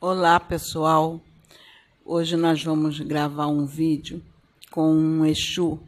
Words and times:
Olá, 0.00 0.38
pessoal. 0.38 1.20
Hoje 2.04 2.36
nós 2.36 2.62
vamos 2.62 3.00
gravar 3.00 3.48
um 3.48 3.66
vídeo 3.66 4.22
com 4.70 4.94
um 4.94 5.26
Exu 5.26 5.80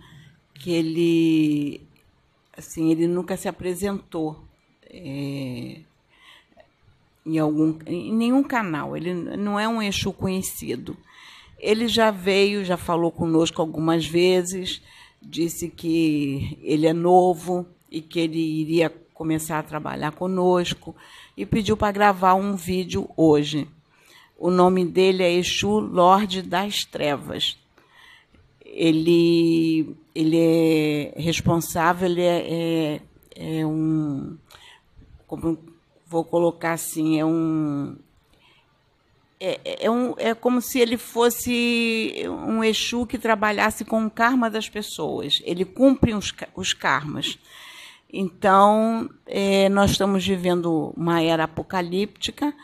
que 0.53 0.73
ele, 0.73 1.81
assim, 2.57 2.91
ele 2.91 3.07
nunca 3.07 3.37
se 3.37 3.47
apresentou 3.47 4.43
é, 4.83 5.77
em 7.25 7.39
algum, 7.39 7.79
em 7.87 8.13
nenhum 8.13 8.43
canal. 8.43 8.97
Ele 8.97 9.15
não 9.15 9.61
é 9.61 9.69
um 9.69 9.81
Exu 9.81 10.13
conhecido. 10.13 10.97
Ele 11.57 11.87
já 11.87 12.11
veio, 12.11 12.65
já 12.65 12.77
falou 12.77 13.13
conosco 13.13 13.63
algumas 13.63 14.05
vezes, 14.05 14.83
disse 15.23 15.69
que 15.69 16.59
ele 16.65 16.89
é 16.89 16.93
novo 16.93 17.65
e 17.89 18.01
que 18.01 18.19
ele 18.19 18.41
iria 18.41 18.91
começar 19.15 19.61
a 19.61 19.63
trabalhar 19.63 20.11
conosco 20.11 20.97
e 21.37 21.47
pediu 21.47 21.77
para 21.77 21.93
gravar 21.93 22.35
um 22.35 22.57
vídeo 22.57 23.09
hoje. 23.17 23.69
O 24.41 24.51
nome 24.51 24.87
dele 24.87 25.23
é 25.23 25.31
Exu 25.31 25.81
Lorde 25.81 26.41
das 26.41 26.83
Trevas. 26.83 27.59
Ele, 28.65 29.95
ele 30.15 30.39
é 30.39 31.13
responsável, 31.15 32.09
ele 32.09 32.23
é, 32.23 33.01
é, 33.37 33.59
é 33.59 33.67
um. 33.67 34.39
Como, 35.27 35.59
vou 36.07 36.25
colocar 36.25 36.73
assim, 36.73 37.21
é 37.21 37.25
um. 37.25 37.97
É, 39.39 39.85
é, 39.85 39.91
um, 39.91 40.15
é 40.17 40.33
como 40.33 40.63
se 40.63 40.79
ele 40.81 40.97
fosse 40.97 42.15
um 42.27 42.65
Exu 42.65 43.05
que 43.05 43.19
trabalhasse 43.19 43.85
com 43.85 44.07
o 44.07 44.11
karma 44.11 44.49
das 44.49 44.71
pessoas. 44.71 45.43
Ele 45.45 45.67
cumpre 45.67 46.15
os, 46.15 46.33
os 46.57 46.73
karmas. 46.73 47.39
Então, 48.11 49.11
é, 49.27 49.69
nós 49.69 49.91
estamos 49.91 50.27
vivendo 50.27 50.95
uma 50.97 51.21
era 51.21 51.45
apocalíptica 51.45 52.55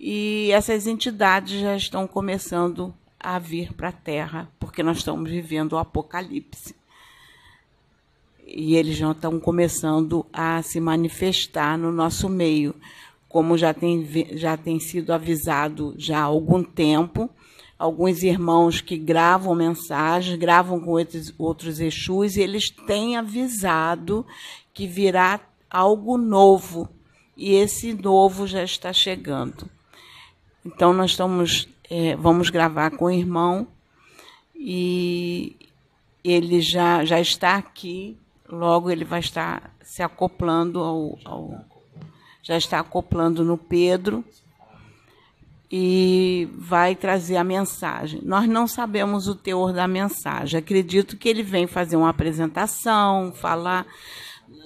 e 0.00 0.52
essas 0.52 0.86
entidades 0.86 1.60
já 1.60 1.76
estão 1.76 2.06
começando 2.06 2.94
a 3.18 3.36
vir 3.36 3.72
para 3.72 3.88
a 3.88 3.92
Terra, 3.92 4.48
porque 4.60 4.80
nós 4.80 4.98
estamos 4.98 5.28
vivendo 5.28 5.72
o 5.72 5.78
apocalipse. 5.78 6.76
E 8.46 8.76
eles 8.76 8.96
já 8.96 9.10
estão 9.10 9.40
começando 9.40 10.24
a 10.32 10.62
se 10.62 10.78
manifestar 10.78 11.76
no 11.76 11.90
nosso 11.90 12.28
meio, 12.28 12.76
como 13.28 13.58
já 13.58 13.74
tem, 13.74 14.06
já 14.36 14.56
tem 14.56 14.78
sido 14.78 15.12
avisado 15.12 15.92
já 15.98 16.20
há 16.20 16.22
algum 16.22 16.62
tempo. 16.62 17.28
Alguns 17.76 18.22
irmãos 18.22 18.80
que 18.80 18.96
gravam 18.96 19.52
mensagens, 19.52 20.38
gravam 20.38 20.80
com 20.80 20.92
outros, 20.92 21.34
outros 21.36 21.80
Exus, 21.80 22.36
e 22.36 22.40
eles 22.40 22.70
têm 22.70 23.16
avisado 23.16 24.24
que 24.72 24.86
virá 24.86 25.40
algo 25.68 26.16
novo, 26.16 26.88
e 27.36 27.52
esse 27.52 27.92
novo 27.94 28.46
já 28.46 28.62
está 28.62 28.92
chegando. 28.92 29.68
Então, 30.68 30.92
nós 30.92 31.12
estamos, 31.12 31.66
é, 31.88 32.14
vamos 32.16 32.50
gravar 32.50 32.90
com 32.90 33.06
o 33.06 33.10
irmão 33.10 33.66
e 34.54 35.56
ele 36.22 36.60
já, 36.60 37.06
já 37.06 37.18
está 37.18 37.56
aqui, 37.56 38.18
logo 38.46 38.90
ele 38.90 39.02
vai 39.02 39.20
estar 39.20 39.74
se 39.82 40.02
acoplando 40.02 40.80
ao, 40.80 41.18
ao 41.24 41.64
já 42.42 42.58
está 42.58 42.80
acoplando 42.80 43.42
no 43.42 43.56
Pedro 43.56 44.22
e 45.72 46.48
vai 46.54 46.94
trazer 46.94 47.36
a 47.36 47.44
mensagem. 47.44 48.20
Nós 48.22 48.46
não 48.46 48.66
sabemos 48.66 49.26
o 49.26 49.34
teor 49.34 49.72
da 49.72 49.88
mensagem. 49.88 50.58
Acredito 50.58 51.16
que 51.16 51.30
ele 51.30 51.42
vem 51.42 51.66
fazer 51.66 51.96
uma 51.96 52.10
apresentação, 52.10 53.32
falar 53.32 53.86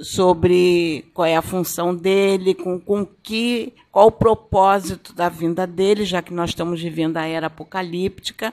sobre 0.00 1.04
qual 1.14 1.26
é 1.26 1.36
a 1.36 1.42
função 1.42 1.94
dele, 1.94 2.54
com, 2.54 2.78
com 2.78 3.06
que, 3.22 3.72
qual 3.90 4.08
o 4.08 4.12
propósito 4.12 5.12
da 5.12 5.28
vinda 5.28 5.66
dele, 5.66 6.04
já 6.04 6.20
que 6.20 6.34
nós 6.34 6.50
estamos 6.50 6.82
vivendo 6.82 7.16
a 7.16 7.26
era 7.26 7.46
apocalíptica. 7.46 8.52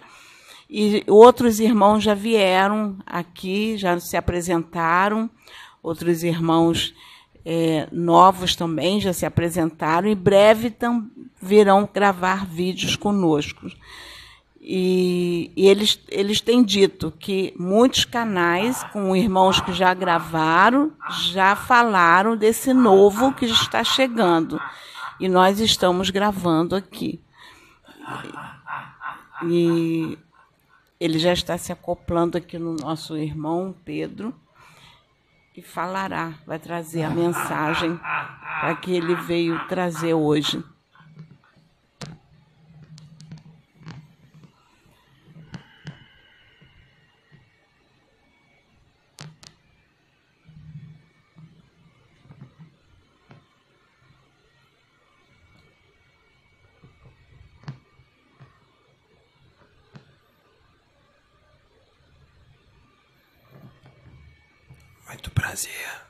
E 0.69 1.03
outros 1.07 1.59
irmãos 1.59 2.03
já 2.03 2.13
vieram 2.13 2.97
aqui, 3.05 3.75
já 3.77 3.99
se 3.99 4.15
apresentaram, 4.15 5.29
outros 5.81 6.23
irmãos 6.23 6.93
é, 7.43 7.87
novos 7.91 8.55
também 8.55 9.01
já 9.01 9.11
se 9.11 9.25
apresentaram, 9.25 10.07
e 10.07 10.13
breve 10.13 10.71
virão 11.41 11.89
gravar 11.91 12.45
vídeos 12.45 12.95
conosco. 12.95 13.67
E, 14.71 15.51
e, 15.55 15.67
eles, 15.67 15.99
eles 16.09 16.41
têm 16.41 16.63
dito 16.63 17.11
que 17.17 17.55
muitos 17.57 18.05
canais, 18.05 18.83
com 18.93 19.15
irmãos 19.15 19.59
que 19.59 19.73
já 19.73 19.95
gravaram, 19.95 20.91
já 21.31 21.55
falaram 21.55 22.37
desse 22.37 22.71
novo 22.71 23.33
que 23.33 23.45
está 23.45 23.83
chegando. 23.83 24.61
E 25.19 25.27
nós 25.27 25.59
estamos 25.59 26.11
gravando 26.11 26.75
aqui. 26.75 27.19
E 29.47 30.15
ele 30.99 31.17
já 31.17 31.33
está 31.33 31.57
se 31.57 31.71
acoplando 31.71 32.37
aqui 32.37 32.59
no 32.59 32.75
nosso 32.75 33.17
irmão 33.17 33.73
Pedro 33.83 34.35
e 35.57 35.63
falará, 35.63 36.35
vai 36.45 36.59
trazer 36.59 37.01
a 37.01 37.09
mensagem 37.09 37.97
para 37.97 38.75
que 38.75 38.91
ele 38.91 39.15
veio 39.15 39.67
trazer 39.67 40.13
hoje. 40.13 40.63
Muito 65.29 65.31
prazer. 65.31 66.01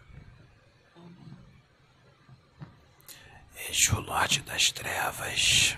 Exu 3.69 3.99
Lorde 3.99 4.41
das 4.41 4.71
Trevas. 4.71 5.77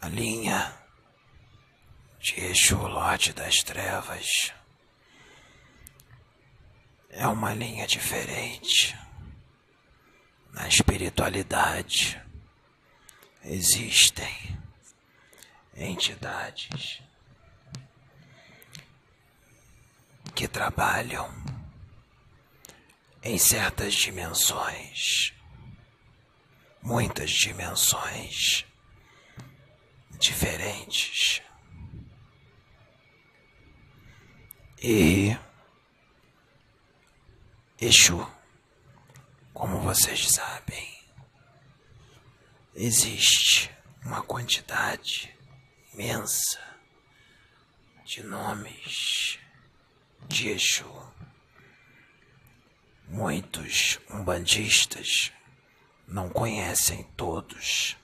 A 0.00 0.08
linha 0.08 0.74
de 2.20 2.40
Exu 2.40 2.76
Lorde 2.76 3.32
das 3.32 3.56
Trevas 3.56 4.52
é 7.10 7.26
uma 7.26 7.52
linha 7.52 7.86
diferente. 7.86 8.96
Na 10.52 10.68
espiritualidade 10.68 12.20
existem 13.42 14.56
entidades 15.74 17.07
que 20.38 20.46
trabalham 20.46 21.28
em 23.24 23.36
certas 23.36 23.92
dimensões, 23.92 25.34
muitas 26.80 27.32
dimensões 27.32 28.64
diferentes. 30.16 31.42
E 34.80 35.36
Exu, 37.80 38.24
como 39.52 39.80
vocês 39.80 40.28
sabem, 40.28 41.04
existe 42.76 43.76
uma 44.04 44.22
quantidade 44.22 45.36
imensa 45.92 46.62
de 48.04 48.22
nomes 48.22 49.40
de 50.28 50.50
Exu. 50.50 50.84
Muitos 53.08 53.98
umbandistas 54.10 55.32
não 56.06 56.28
conhecem 56.28 57.02
todos, 57.16 57.96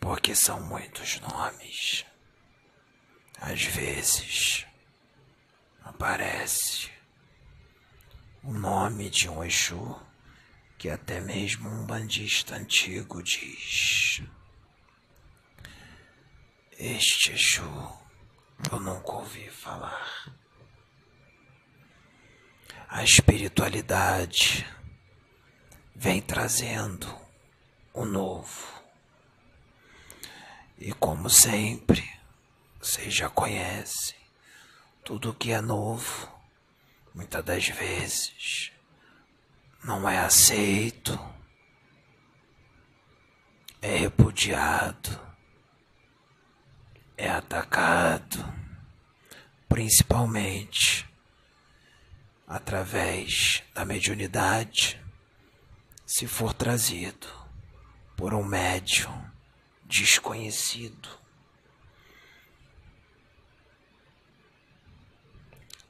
porque 0.00 0.34
são 0.34 0.60
muitos 0.60 1.20
nomes. 1.20 2.04
Às 3.40 3.62
vezes 3.62 4.66
aparece 5.84 6.90
o 8.42 8.52
nome 8.52 9.10
de 9.10 9.28
um 9.28 9.44
Exu 9.44 10.00
que 10.76 10.90
até 10.90 11.20
mesmo 11.20 11.68
um 11.68 11.86
bandista 11.86 12.56
antigo 12.56 13.22
diz. 13.22 14.22
Este 16.72 17.32
Exu 17.32 18.08
eu 18.72 18.80
nunca 18.80 19.12
ouvi 19.12 19.48
falar 19.50 20.34
a 22.88 23.04
espiritualidade 23.04 24.66
vem 25.94 26.22
trazendo 26.22 27.06
o 27.92 28.04
novo. 28.04 28.66
E 30.78 30.92
como 30.94 31.28
sempre, 31.28 32.08
vocês 32.80 33.12
já 33.12 33.28
conhecem, 33.28 34.16
tudo 35.04 35.34
que 35.34 35.52
é 35.52 35.60
novo, 35.60 36.32
muitas 37.14 37.44
das 37.44 37.68
vezes, 37.68 38.72
não 39.84 40.08
é 40.08 40.18
aceito. 40.18 41.18
rodeado, 44.38 45.20
é 47.16 47.28
atacado, 47.28 48.44
principalmente 49.68 51.08
através 52.48 53.62
da 53.74 53.84
mediunidade, 53.84 54.98
se 56.06 56.26
for 56.26 56.54
trazido 56.54 57.28
por 58.16 58.32
um 58.32 58.42
médium 58.42 59.22
desconhecido. 59.84 61.10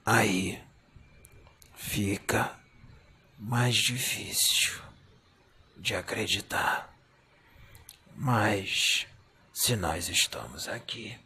Aí 0.05 0.61
fica 1.77 2.59
mais 3.39 3.77
difícil 3.77 4.83
de 5.77 5.95
acreditar. 5.95 6.93
Mas 8.17 9.07
se 9.53 9.77
nós 9.77 10.09
estamos 10.09 10.67
aqui, 10.67 11.17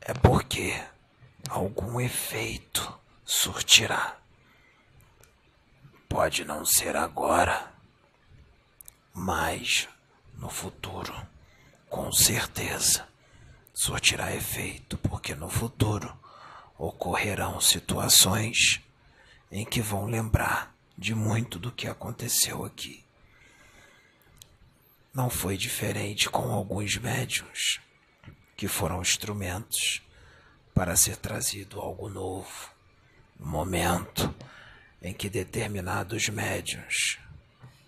é 0.00 0.14
porque 0.14 0.82
algum 1.50 2.00
efeito 2.00 3.03
surtirá. 3.24 4.18
Pode 6.08 6.44
não 6.44 6.64
ser 6.64 6.96
agora, 6.96 7.72
mas 9.12 9.88
no 10.34 10.50
futuro, 10.50 11.14
com 11.88 12.12
certeza, 12.12 13.08
surtirá 13.72 14.34
efeito, 14.34 14.98
porque 14.98 15.34
no 15.34 15.48
futuro 15.48 16.16
ocorrerão 16.78 17.60
situações 17.60 18.80
em 19.50 19.64
que 19.64 19.80
vão 19.80 20.06
lembrar 20.06 20.74
de 20.96 21.14
muito 21.14 21.58
do 21.58 21.72
que 21.72 21.88
aconteceu 21.88 22.64
aqui. 22.64 23.04
Não 25.12 25.30
foi 25.30 25.56
diferente 25.56 26.28
com 26.28 26.52
alguns 26.52 26.96
médiums 26.96 27.80
que 28.56 28.68
foram 28.68 29.00
instrumentos 29.00 30.02
para 30.74 30.96
ser 30.96 31.16
trazido 31.16 31.80
algo 31.80 32.08
novo, 32.08 32.73
no 33.38 33.46
momento 33.46 34.34
em 35.02 35.12
que 35.12 35.28
determinados 35.28 36.28
médiums 36.28 37.18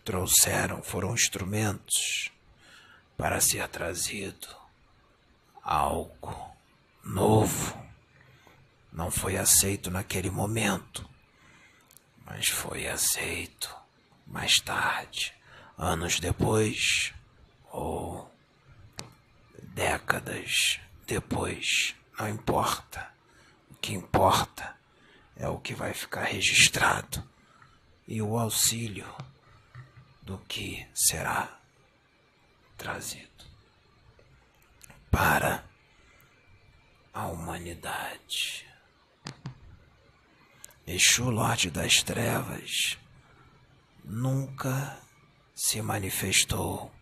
trouxeram, 0.05 0.83
foram 0.83 1.15
instrumentos 1.15 2.31
para 3.17 3.41
ser 3.41 3.67
trazido 3.69 4.47
algo 5.63 6.55
novo. 7.03 7.77
Não 8.93 9.11
foi 9.11 9.37
aceito 9.37 9.91
naquele 9.91 10.31
momento, 10.31 11.09
mas 12.25 12.49
foi 12.49 12.87
aceito 12.87 13.75
mais 14.27 14.57
tarde, 14.57 15.35
anos 15.79 16.21
depois 16.21 17.13
ou 17.73 18.31
décadas 19.75 20.81
depois. 21.07 21.95
Não 22.19 22.29
importa. 22.29 23.09
O 23.71 23.75
que 23.75 23.93
importa 23.93 24.75
é 25.37 25.49
o 25.49 25.59
que 25.59 25.75
vai 25.75 25.93
ficar 25.93 26.25
registrado 26.25 27.23
e 28.09 28.23
o 28.23 28.38
auxílio 28.38 29.06
do 30.23 30.38
que 30.38 30.87
será 30.94 31.61
trazido 32.77 33.44
para 35.11 35.65
a 37.12 37.27
humanidade. 37.29 38.67
Exu, 40.87 41.31
Lorde 41.31 41.71
das 41.71 42.03
Trevas, 42.03 42.99
nunca 44.05 45.00
se 45.55 45.83
manifestou 45.83 46.93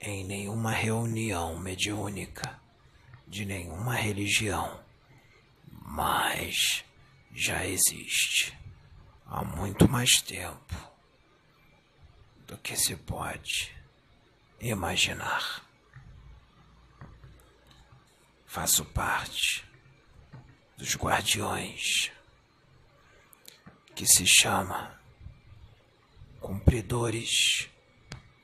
em 0.00 0.24
nenhuma 0.24 0.72
reunião 0.72 1.58
mediúnica 1.58 2.60
de 3.26 3.44
nenhuma 3.44 3.94
religião, 3.94 4.84
mas 5.70 6.84
já 7.36 7.66
existe 7.66 8.58
há 9.26 9.44
muito 9.44 9.86
mais 9.86 10.22
tempo 10.22 10.74
do 12.46 12.56
que 12.56 12.74
se 12.74 12.96
pode 12.96 13.76
imaginar. 14.58 15.62
Faço 18.46 18.86
parte 18.86 19.68
dos 20.78 20.96
guardiões 20.96 22.10
que 23.94 24.06
se 24.06 24.26
chama 24.26 24.98
cumpridores 26.40 27.68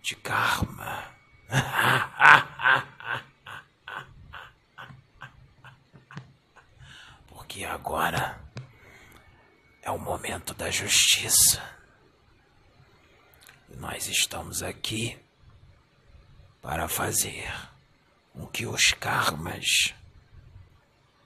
de 0.03 0.15
karma. 0.17 1.17
Porque 7.29 7.65
agora 7.65 8.42
é 9.83 9.91
o 9.91 9.99
momento 9.99 10.55
da 10.55 10.71
justiça. 10.71 11.63
E 13.69 13.77
nós 13.77 14.07
estamos 14.07 14.63
aqui 14.63 15.19
para 16.63 16.89
fazer 16.89 17.53
com 18.33 18.47
que 18.47 18.65
os 18.65 18.93
karmas 18.93 19.93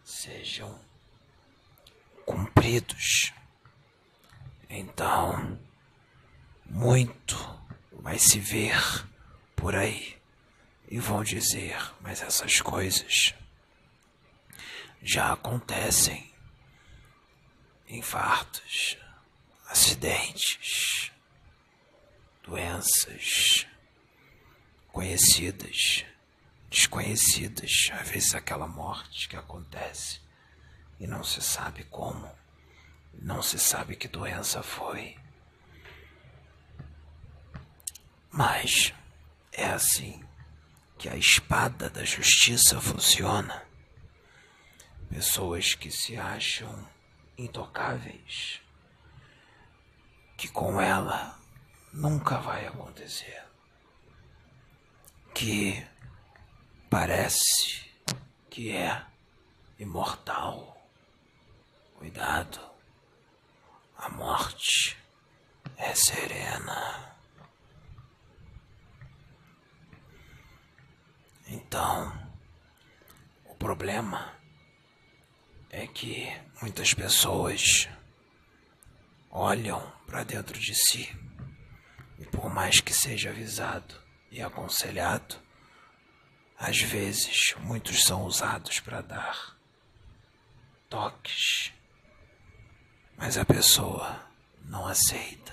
sejam 0.02 0.78
cumpridos. 2.24 3.32
Então, 4.68 5.58
muito 6.64 7.36
vai 7.92 8.18
se 8.18 8.40
ver 8.40 8.76
por 9.54 9.74
aí 9.74 10.16
e 10.88 10.98
vão 10.98 11.22
dizer, 11.22 11.76
mas 12.00 12.22
essas 12.22 12.60
coisas 12.60 13.34
já 15.02 15.32
acontecem. 15.32 16.35
Infartos, 17.88 18.98
acidentes, 19.68 21.12
doenças 22.42 23.66
conhecidas, 24.92 26.04
desconhecidas, 26.70 27.88
às 27.92 28.08
vezes 28.08 28.34
aquela 28.34 28.66
morte 28.66 29.28
que 29.28 29.36
acontece 29.36 30.20
e 30.98 31.06
não 31.06 31.22
se 31.22 31.42
sabe 31.42 31.84
como, 31.84 32.30
não 33.12 33.42
se 33.42 33.58
sabe 33.58 33.94
que 33.94 34.08
doença 34.08 34.62
foi. 34.62 35.16
Mas 38.30 38.92
é 39.52 39.66
assim 39.66 40.24
que 40.98 41.08
a 41.08 41.16
espada 41.16 41.90
da 41.90 42.04
justiça 42.04 42.80
funciona. 42.80 43.64
Pessoas 45.08 45.74
que 45.74 45.90
se 45.90 46.16
acham 46.16 46.88
intocáveis, 47.38 48.60
que 50.36 50.48
com 50.48 50.80
ela 50.80 51.38
nunca 51.92 52.38
vai 52.38 52.66
acontecer, 52.66 53.44
que 55.34 55.86
parece 56.90 57.90
que 58.50 58.74
é 58.74 59.04
imortal. 59.78 60.74
Cuidado, 61.96 62.60
a 63.96 64.08
morte 64.10 64.96
é 65.76 65.94
serena. 65.94 67.16
Então, 71.48 72.12
o 73.44 73.54
problema 73.54 74.35
é 75.76 75.86
que 75.86 76.26
muitas 76.62 76.94
pessoas 76.94 77.86
olham 79.30 79.92
para 80.06 80.24
dentro 80.24 80.58
de 80.58 80.74
si 80.74 81.14
e, 82.18 82.24
por 82.24 82.48
mais 82.48 82.80
que 82.80 82.94
seja 82.94 83.28
avisado 83.28 83.94
e 84.30 84.40
aconselhado, 84.40 85.36
às 86.58 86.80
vezes 86.80 87.54
muitos 87.58 88.04
são 88.04 88.24
usados 88.24 88.80
para 88.80 89.02
dar 89.02 89.54
toques, 90.88 91.74
mas 93.14 93.36
a 93.36 93.44
pessoa 93.44 94.26
não 94.64 94.86
aceita. 94.86 95.52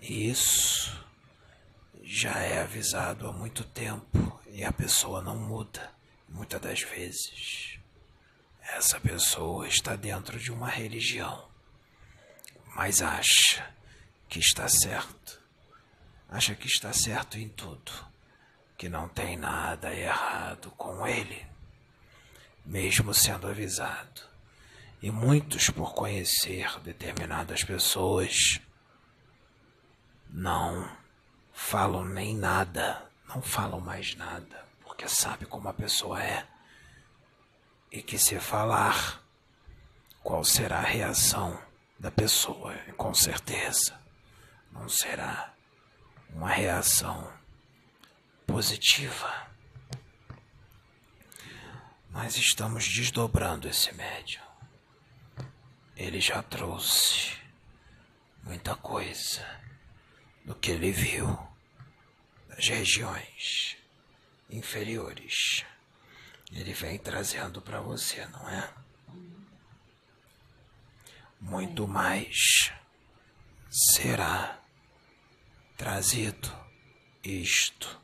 E 0.00 0.30
isso 0.30 0.96
já 2.04 2.38
é 2.38 2.62
avisado 2.62 3.26
há 3.26 3.32
muito 3.32 3.64
tempo 3.64 4.40
e 4.46 4.62
a 4.62 4.70
pessoa 4.70 5.20
não 5.20 5.36
muda, 5.36 5.92
muitas 6.28 6.60
das 6.60 6.82
vezes. 6.82 7.77
Essa 8.68 9.00
pessoa 9.00 9.66
está 9.66 9.96
dentro 9.96 10.38
de 10.38 10.52
uma 10.52 10.68
religião, 10.68 11.48
mas 12.76 13.02
acha 13.02 13.74
que 14.28 14.38
está 14.38 14.68
certo. 14.68 15.40
Acha 16.28 16.54
que 16.54 16.66
está 16.66 16.92
certo 16.92 17.38
em 17.38 17.48
tudo, 17.48 17.90
que 18.76 18.88
não 18.88 19.08
tem 19.08 19.36
nada 19.36 19.92
errado 19.92 20.70
com 20.72 21.06
ele, 21.06 21.44
mesmo 22.64 23.14
sendo 23.14 23.48
avisado. 23.48 24.22
E 25.00 25.10
muitos, 25.10 25.70
por 25.70 25.94
conhecer 25.94 26.78
determinadas 26.80 27.64
pessoas, 27.64 28.60
não 30.28 30.94
falam 31.52 32.04
nem 32.04 32.36
nada, 32.36 33.10
não 33.26 33.40
falam 33.40 33.80
mais 33.80 34.14
nada, 34.14 34.64
porque 34.82 35.08
sabe 35.08 35.46
como 35.46 35.68
a 35.68 35.74
pessoa 35.74 36.22
é. 36.22 36.46
E 37.90 38.02
que 38.02 38.18
se 38.18 38.38
falar, 38.38 39.22
qual 40.22 40.44
será 40.44 40.78
a 40.78 40.82
reação 40.82 41.58
da 41.98 42.10
pessoa, 42.10 42.74
com 42.96 43.12
certeza 43.14 43.98
não 44.70 44.88
será 44.88 45.52
uma 46.30 46.50
reação 46.50 47.32
positiva. 48.46 49.48
Nós 52.10 52.36
estamos 52.36 52.86
desdobrando 52.88 53.68
esse 53.68 53.92
médium. 53.94 54.42
Ele 55.96 56.20
já 56.20 56.42
trouxe 56.42 57.36
muita 58.42 58.74
coisa 58.76 59.44
do 60.44 60.54
que 60.54 60.70
ele 60.70 60.92
viu 60.92 61.38
das 62.48 62.68
regiões 62.68 63.76
inferiores. 64.48 65.64
Ele 66.52 66.72
vem 66.72 66.98
trazendo 66.98 67.60
para 67.60 67.80
você, 67.80 68.24
não 68.26 68.48
é? 68.48 68.70
Muito 71.40 71.86
mais 71.86 72.72
será 73.70 74.58
trazido. 75.76 76.52
Isto 77.22 78.00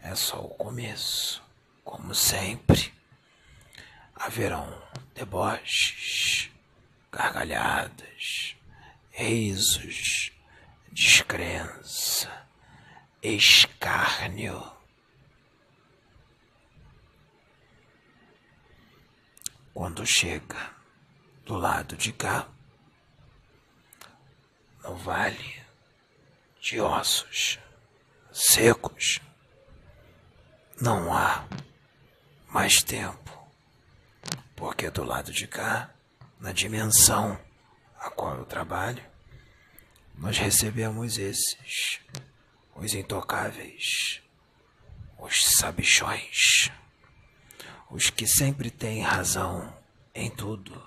é 0.00 0.14
só 0.14 0.40
o 0.40 0.48
começo, 0.48 1.42
como 1.84 2.14
sempre 2.14 2.92
haverão 4.14 4.82
deboches, 5.14 6.50
gargalhadas, 7.12 8.56
risos, 9.10 10.32
descrença, 10.90 12.46
escárnio. 13.22 14.73
Quando 19.74 20.06
chega 20.06 20.70
do 21.44 21.56
lado 21.56 21.96
de 21.96 22.12
cá, 22.12 22.48
no 24.82 24.96
vale 24.96 25.62
de 26.60 26.80
ossos 26.80 27.58
secos, 28.32 29.20
não 30.80 31.12
há 31.12 31.46
mais 32.48 32.82
tempo 32.82 33.24
porque 34.56 34.88
do 34.90 35.04
lado 35.04 35.32
de 35.32 35.46
cá, 35.46 35.90
na 36.40 36.52
dimensão 36.52 37.38
a 37.98 38.10
qual 38.10 38.36
eu 38.36 38.44
trabalho, 38.44 39.04
nós 40.14 40.38
recebemos 40.38 41.18
esses, 41.18 42.00
os 42.74 42.94
intocáveis, 42.94 44.22
os 45.18 45.34
sabichões, 45.58 46.70
os 47.90 48.10
que 48.10 48.26
sempre 48.26 48.70
têm 48.70 49.02
razão 49.02 49.72
em 50.14 50.30
tudo, 50.30 50.82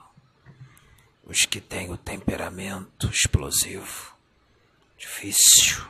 os 1.24 1.46
que 1.46 1.60
têm 1.60 1.92
o 1.92 1.98
temperamento 1.98 3.08
explosivo, 3.08 4.16
difícil, 4.98 5.86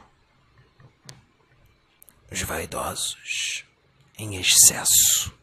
os 2.32 2.42
vaidosos, 2.42 3.64
em 4.18 4.36
excesso, 4.36 5.34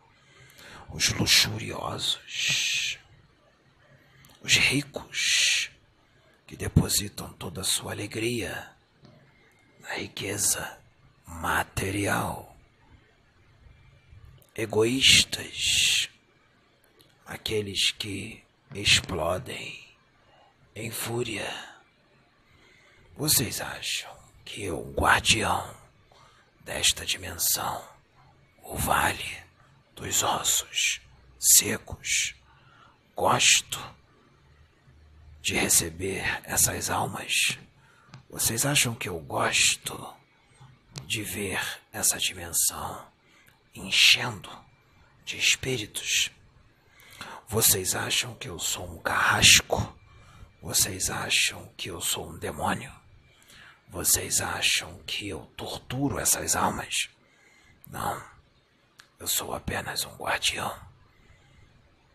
os 0.91 1.09
luxuriosos, 1.11 2.99
os 4.43 4.57
ricos, 4.57 5.71
que 6.47 6.57
depositam 6.57 7.33
toda 7.33 7.63
a 7.63 7.65
sua 7.65 7.93
alegria 7.93 8.71
na 9.81 9.95
riqueza 9.95 10.79
material, 11.27 12.54
egoístas, 14.57 16.09
aqueles 17.27 17.91
que 17.91 18.43
explodem 18.73 19.85
em 20.77 20.91
fúria. 20.91 21.53
Vocês 23.17 23.61
acham 23.61 24.15
que 24.45 24.71
o 24.71 24.93
guardião 24.93 25.75
desta 26.65 27.05
dimensão, 27.05 27.85
o 28.63 28.77
vale, 28.77 29.43
dos 29.97 30.23
ossos 30.23 31.01
secos. 31.39 32.35
Gosto 33.17 33.81
de 35.43 35.55
receber 35.55 36.25
essas 36.45 36.91
almas. 36.91 37.59
Vocês 38.31 38.65
acham 38.65 38.95
que 38.95 39.09
eu 39.09 39.19
gosto 39.19 40.15
de 41.07 41.23
ver 41.23 41.61
essa 41.93 42.19
dimensão 42.19 43.14
enchendo 43.75 44.51
de 45.25 45.37
espíritos? 45.37 46.31
Vocês 47.49 47.95
acham 47.95 48.35
que 48.35 48.49
eu 48.49 48.59
sou 48.59 48.89
um 48.91 48.99
carrasco? 48.99 49.99
Vocês 50.63 51.11
acham 51.11 51.67
que 51.77 51.91
eu 51.91 52.01
sou 52.01 52.31
um 52.31 52.39
demônio? 52.39 52.93
Vocês 53.89 54.41
acham 54.41 54.99
que 55.07 55.29
eu 55.29 55.47
torturo 55.57 56.19
essas 56.19 56.57
almas? 56.57 57.09
Não. 57.87 58.23
Eu 59.19 59.29
sou 59.29 59.55
apenas 59.55 60.05
um 60.05 60.17
guardião 60.17 60.75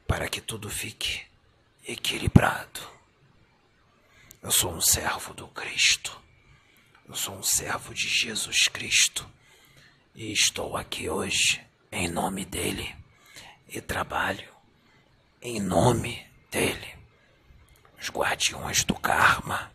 para 0.08 0.28
que 0.28 0.42
tudo 0.42 0.70
fique 0.70 1.26
equilibrado. 1.88 2.82
Eu 4.42 4.52
sou 4.52 4.74
um 4.74 4.82
servo 4.82 5.34
do 5.34 5.48
Cristo. 5.50 6.20
Eu 7.08 7.16
sou 7.16 7.36
um 7.36 7.44
servo 7.44 7.94
de 7.94 8.08
Jesus 8.08 8.68
Cristo. 8.68 9.30
E 10.16 10.32
estou 10.34 10.76
aqui 10.76 11.10
hoje 11.10 11.62
em 11.92 12.08
nome 12.08 12.44
dele 12.44 12.96
e 13.68 13.80
trabalho 13.80 14.50
em 15.42 15.60
nome 15.60 16.26
dele. 16.52 16.98
Os 18.02 18.10
guardiões 18.10 18.84
do 18.84 18.96
karma 18.96 19.72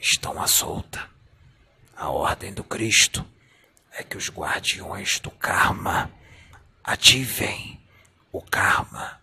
estão 0.00 0.40
à 0.40 0.46
solta. 0.46 1.08
A 1.96 2.10
ordem 2.10 2.52
do 2.52 2.62
Cristo 2.62 3.26
é 3.90 4.04
que 4.04 4.16
os 4.16 4.30
guardiões 4.30 5.18
do 5.18 5.30
karma 5.30 6.12
ativem 6.84 7.80
o 8.30 8.40
karma 8.42 9.20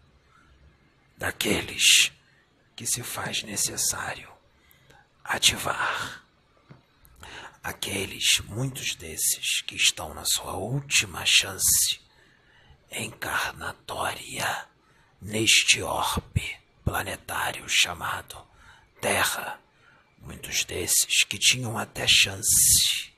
daqueles 1.18 2.12
que 2.76 2.86
se 2.86 3.02
faz 3.04 3.44
necessário 3.44 4.30
ativar. 5.24 6.25
Aqueles, 7.66 8.42
muitos 8.42 8.94
desses, 8.94 9.62
que 9.62 9.76
estão 9.76 10.14
na 10.14 10.24
sua 10.24 10.54
última 10.54 11.26
chance 11.26 12.00
encarnatória 12.92 14.68
neste 15.20 15.82
orbe 15.82 16.60
planetário 16.84 17.66
chamado 17.68 18.38
Terra. 19.02 19.60
Muitos 20.20 20.64
desses 20.64 21.24
que 21.24 21.40
tinham 21.40 21.76
até 21.76 22.06
chance 22.08 23.12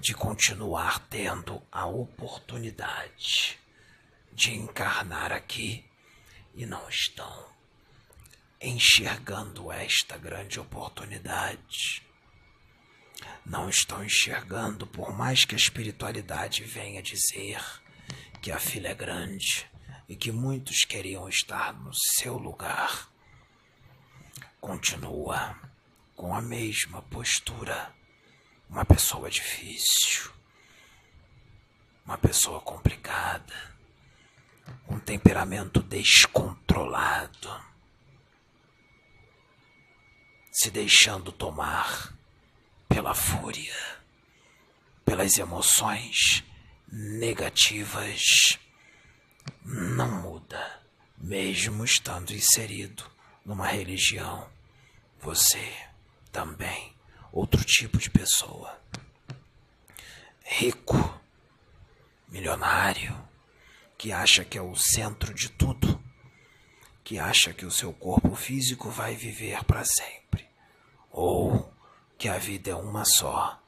de 0.00 0.14
continuar 0.14 0.98
tendo 1.10 1.62
a 1.70 1.84
oportunidade 1.84 3.58
de 4.32 4.54
encarnar 4.54 5.30
aqui 5.30 5.84
e 6.54 6.64
não 6.64 6.88
estão 6.88 7.50
enxergando 8.58 9.70
esta 9.70 10.16
grande 10.16 10.58
oportunidade. 10.58 12.05
Não 13.44 13.68
estão 13.68 14.04
enxergando, 14.04 14.86
por 14.86 15.16
mais 15.16 15.44
que 15.44 15.54
a 15.54 15.58
espiritualidade 15.58 16.64
venha 16.64 17.02
dizer 17.02 17.60
que 18.42 18.50
a 18.50 18.58
fila 18.58 18.88
é 18.88 18.94
grande 18.94 19.66
e 20.08 20.16
que 20.16 20.32
muitos 20.32 20.84
queriam 20.84 21.28
estar 21.28 21.72
no 21.72 21.92
seu 21.94 22.36
lugar. 22.36 23.08
Continua 24.60 25.56
com 26.14 26.34
a 26.34 26.40
mesma 26.40 27.02
postura 27.02 27.94
uma 28.68 28.84
pessoa 28.84 29.30
difícil, 29.30 30.32
uma 32.04 32.18
pessoa 32.18 32.60
complicada, 32.60 33.54
um 34.88 34.98
temperamento 34.98 35.82
descontrolado, 35.82 37.64
se 40.52 40.70
deixando 40.70 41.30
tomar 41.30 42.15
pela 42.96 43.12
fúria, 43.12 43.76
pelas 45.04 45.36
emoções 45.36 46.42
negativas, 46.90 48.58
não 49.62 50.22
muda, 50.22 50.80
mesmo 51.18 51.84
estando 51.84 52.32
inserido 52.32 53.04
numa 53.44 53.66
religião. 53.66 54.48
Você 55.20 55.74
também 56.32 56.96
outro 57.30 57.62
tipo 57.64 57.98
de 57.98 58.08
pessoa. 58.08 58.80
Rico, 60.42 61.20
milionário, 62.28 63.14
que 63.98 64.10
acha 64.10 64.42
que 64.42 64.56
é 64.56 64.62
o 64.62 64.74
centro 64.74 65.34
de 65.34 65.50
tudo, 65.50 66.02
que 67.04 67.18
acha 67.18 67.52
que 67.52 67.66
o 67.66 67.70
seu 67.70 67.92
corpo 67.92 68.34
físico 68.34 68.88
vai 68.88 69.14
viver 69.14 69.62
para 69.64 69.84
sempre, 69.84 70.48
ou 71.10 71.75
que 72.18 72.28
a 72.28 72.38
vida 72.38 72.70
é 72.70 72.74
uma 72.74 73.04
só 73.04 73.60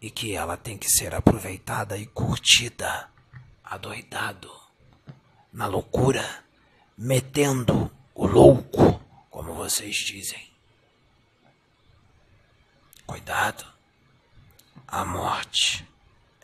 e 0.00 0.10
que 0.10 0.34
ela 0.34 0.56
tem 0.56 0.78
que 0.78 0.88
ser 0.88 1.14
aproveitada 1.14 1.96
e 1.96 2.06
curtida, 2.06 3.10
adoidado, 3.64 4.50
na 5.52 5.66
loucura, 5.66 6.44
metendo 6.96 7.90
o 8.14 8.26
louco, 8.26 9.00
como 9.30 9.54
vocês 9.54 9.96
dizem. 9.96 10.48
Cuidado, 13.06 13.64
a 14.86 15.04
morte 15.04 15.88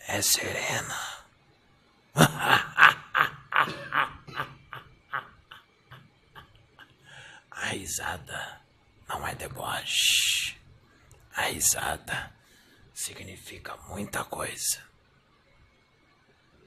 é 0.09 0.21
serena. 0.23 0.97
A 7.51 7.69
risada 7.69 8.61
não 9.09 9.27
é 9.27 9.35
deboche. 9.35 10.59
A 11.35 11.47
risada 11.47 12.33
significa 12.93 13.77
muita 13.89 14.25
coisa. 14.25 14.83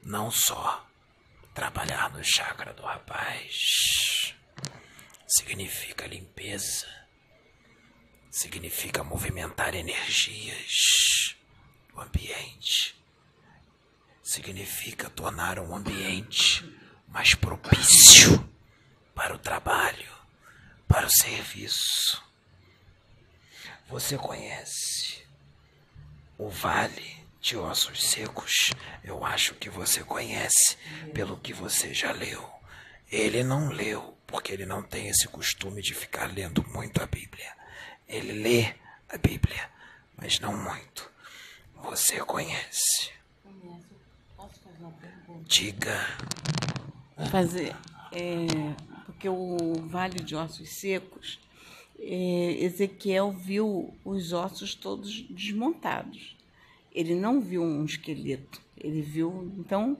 Não 0.02 0.30
só 0.30 0.86
trabalhar 1.54 2.10
no 2.12 2.22
chakra 2.22 2.74
do 2.74 2.82
rapaz. 2.82 4.34
Significa 5.26 6.06
limpeza. 6.06 6.86
Significa 8.30 9.02
movimentar 9.02 9.74
energias 9.74 11.36
do 11.90 12.00
ambiente. 12.00 12.94
Significa 14.22 15.08
tornar 15.08 15.58
um 15.58 15.74
ambiente 15.74 16.62
mais 17.08 17.34
propício 17.34 18.46
para 19.14 19.34
o 19.34 19.38
trabalho, 19.38 20.12
para 20.86 21.06
o 21.06 21.10
serviço. 21.10 22.27
Você 23.88 24.18
conhece 24.18 25.22
o 26.36 26.50
Vale 26.50 27.24
de 27.40 27.56
Ossos 27.56 28.04
Secos? 28.04 28.74
Eu 29.02 29.24
acho 29.24 29.54
que 29.54 29.70
você 29.70 30.04
conhece, 30.04 30.76
pelo 31.14 31.38
que 31.38 31.54
você 31.54 31.94
já 31.94 32.12
leu. 32.12 32.46
Ele 33.10 33.42
não 33.42 33.70
leu, 33.70 34.14
porque 34.26 34.52
ele 34.52 34.66
não 34.66 34.82
tem 34.82 35.08
esse 35.08 35.26
costume 35.26 35.80
de 35.80 35.94
ficar 35.94 36.26
lendo 36.26 36.62
muito 36.68 37.02
a 37.02 37.06
Bíblia. 37.06 37.50
Ele 38.06 38.32
lê 38.32 38.74
a 39.08 39.16
Bíblia, 39.16 39.70
mas 40.18 40.38
não 40.38 40.54
muito. 40.54 41.10
Você 41.76 42.20
conhece. 42.20 43.10
Posso 44.36 44.60
fazer 44.60 44.80
uma 44.80 44.92
pergunta? 44.92 45.44
Diga. 45.48 46.06
Fazer. 47.30 47.74
É, 48.12 48.46
porque 49.06 49.30
o 49.30 49.88
Vale 49.88 50.20
de 50.20 50.36
Ossos 50.36 50.78
Secos 50.78 51.40
Ezequiel 51.98 53.32
viu 53.32 53.92
os 54.04 54.32
ossos 54.32 54.74
todos 54.74 55.22
desmontados. 55.22 56.36
Ele 56.92 57.14
não 57.14 57.40
viu 57.40 57.62
um 57.62 57.84
esqueleto, 57.84 58.60
ele 58.76 59.02
viu. 59.02 59.52
Então, 59.58 59.98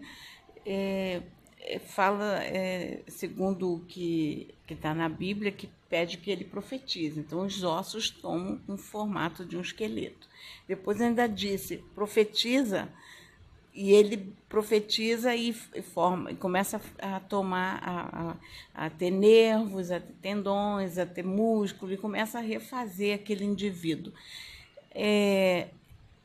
é, 0.64 1.22
é, 1.60 1.78
fala, 1.78 2.42
é, 2.44 3.02
segundo 3.08 3.74
o 3.74 3.80
que 3.80 4.54
está 4.68 4.94
na 4.94 5.08
Bíblia, 5.08 5.50
que 5.50 5.68
pede 5.88 6.18
que 6.18 6.30
ele 6.30 6.44
profetize. 6.44 7.18
Então, 7.18 7.44
os 7.44 7.62
ossos 7.62 8.10
tomam 8.10 8.60
um 8.68 8.76
formato 8.76 9.44
de 9.44 9.56
um 9.56 9.60
esqueleto. 9.60 10.28
Depois, 10.66 11.00
ainda 11.00 11.26
disse: 11.26 11.78
profetiza 11.94 12.88
e 13.78 13.92
ele 13.92 14.34
profetiza 14.48 15.36
e 15.36 15.52
forma 15.52 16.32
e 16.32 16.34
começa 16.34 16.80
a 16.98 17.20
tomar 17.20 17.80
a, 17.80 18.34
a, 18.74 18.86
a, 18.86 18.90
ter 18.90 19.12
nervos, 19.12 19.92
a 19.92 20.00
ter 20.00 20.14
tendões, 20.20 20.98
a 20.98 21.06
ter 21.06 21.22
músculo 21.22 21.92
e 21.92 21.96
começa 21.96 22.38
a 22.38 22.42
refazer 22.42 23.14
aquele 23.14 23.44
indivíduo. 23.44 24.12
É, 24.90 25.68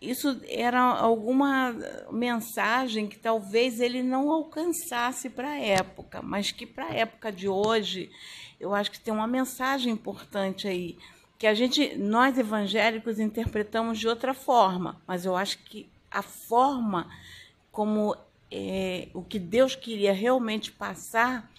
isso 0.02 0.42
era 0.50 0.82
alguma 0.82 1.76
mensagem 2.12 3.06
que 3.06 3.20
talvez 3.20 3.80
ele 3.80 4.02
não 4.02 4.32
alcançasse 4.32 5.30
para 5.30 5.50
a 5.50 5.60
época, 5.60 6.24
mas 6.24 6.52
que 6.52 6.66
para 6.66 6.88
a 6.88 6.94
época 6.94 7.32
de 7.32 7.48
hoje 7.48 8.10
eu 8.60 8.74
acho 8.74 8.90
que 8.90 9.00
tem 9.00 9.14
uma 9.14 9.28
mensagem 9.28 9.94
importante 9.94 10.68
aí 10.68 10.98
que 11.38 11.46
a 11.46 11.54
gente 11.54 11.96
nós 11.98 12.36
evangélicos 12.36 13.20
interpretamos 13.20 14.00
de 14.00 14.08
outra 14.08 14.34
forma, 14.34 15.00
mas 15.06 15.24
eu 15.24 15.36
acho 15.36 15.60
que 15.60 15.88
a 16.10 16.24
forma 16.24 17.08
como 17.74 18.16
é, 18.52 19.10
o 19.14 19.24
que 19.24 19.40
Deus 19.40 19.76
queria 19.76 20.14
realmente 20.14 20.72
passar, 20.72 21.52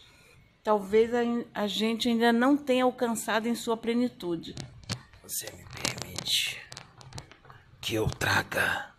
talvez 0.62 1.12
a, 1.12 1.20
a 1.52 1.66
gente 1.66 2.08
ainda 2.08 2.32
não 2.32 2.56
tenha 2.56 2.84
alcançado 2.84 3.48
em 3.48 3.54
sua 3.54 3.76
plenitude. 3.76 4.54
Você 5.22 5.50
me 5.50 5.64
permite 5.64 6.62
que 7.80 7.96
eu 7.96 8.06
traga 8.06 8.94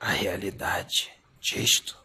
a 0.00 0.10
realidade 0.10 1.12
disto? 1.38 2.02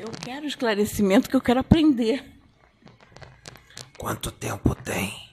Eu 0.00 0.10
quero 0.24 0.46
esclarecimento 0.46 1.28
que 1.28 1.36
eu 1.36 1.40
quero 1.40 1.60
aprender. 1.60 2.24
Quanto 3.98 4.32
tempo 4.32 4.74
tem 4.74 5.30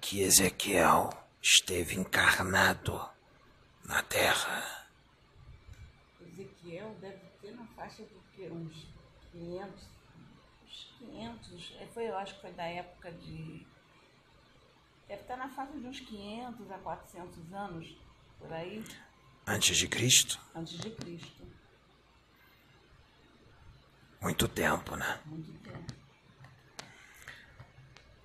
que 0.00 0.20
Ezequiel 0.20 1.10
esteve 1.42 1.96
encarnado 1.96 3.00
na 3.84 4.02
terra? 4.02 4.86
Ezequiel 6.26 6.96
deve 7.00 7.20
ter 7.40 7.52
na 7.52 7.64
faixa 7.76 8.02
de 8.02 8.14
quê? 8.34 8.43
Uns 8.54 8.86
500, 9.32 9.88
uns 10.64 10.94
500, 10.98 11.76
é, 11.80 11.86
foi, 11.86 12.08
eu 12.08 12.16
acho 12.16 12.34
que 12.34 12.40
foi 12.40 12.52
da 12.52 12.64
época 12.64 13.10
de. 13.12 13.66
Deve 15.08 15.22
estar 15.22 15.36
na 15.36 15.48
faixa 15.48 15.72
de 15.72 15.86
uns 15.86 16.00
500 16.00 16.70
a 16.70 16.78
400 16.78 17.52
anos, 17.52 17.96
por 18.38 18.52
aí. 18.52 18.84
Antes 19.46 19.76
de 19.76 19.88
Cristo? 19.88 20.40
Antes 20.54 20.78
de 20.78 20.90
Cristo. 20.90 21.46
Muito 24.20 24.48
tempo, 24.48 24.96
né? 24.96 25.20
Muito 25.26 25.52
tempo. 25.62 25.94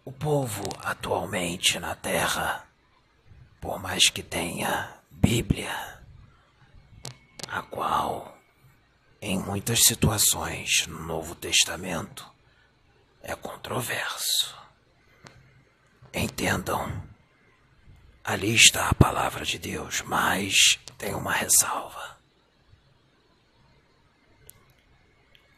O 0.05 0.13
povo 0.13 0.63
atualmente 0.81 1.77
na 1.77 1.93
Terra, 1.93 2.65
por 3.59 3.79
mais 3.79 4.09
que 4.09 4.23
tenha 4.23 4.97
Bíblia, 5.11 5.99
a 7.49 7.61
qual, 7.61 8.38
em 9.21 9.38
muitas 9.38 9.79
situações 9.84 10.88
no 10.88 10.99
Novo 10.99 11.36
Testamento, 11.36 12.29
é 13.21 13.36
controverso. 13.36 14.58
Entendam, 16.13 17.03
ali 18.23 18.55
está 18.55 18.89
a 18.89 18.93
palavra 18.93 19.43
de 19.43 19.60
Deus, 19.60 20.01
mas 20.03 20.79
tem 20.97 21.13
uma 21.13 21.34
ressalva. 21.34 22.17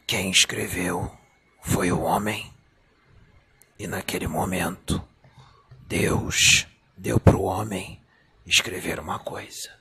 Quem 0.06 0.30
escreveu 0.30 1.16
foi 1.62 1.92
o 1.92 2.02
homem, 2.02 2.52
e 3.78 3.86
naquele 3.86 4.26
momento, 4.26 5.02
Deus 5.86 6.66
deu 6.96 7.18
para 7.18 7.36
o 7.36 7.44
homem 7.44 8.02
escrever 8.44 8.98
uma 8.98 9.18
coisa, 9.20 9.72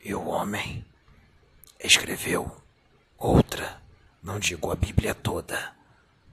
e 0.00 0.14
o 0.14 0.26
homem 0.26 0.84
escreveu 1.80 2.57
outra, 3.18 3.82
não 4.22 4.38
digo 4.38 4.70
a 4.70 4.76
Bíblia 4.76 5.14
toda, 5.14 5.74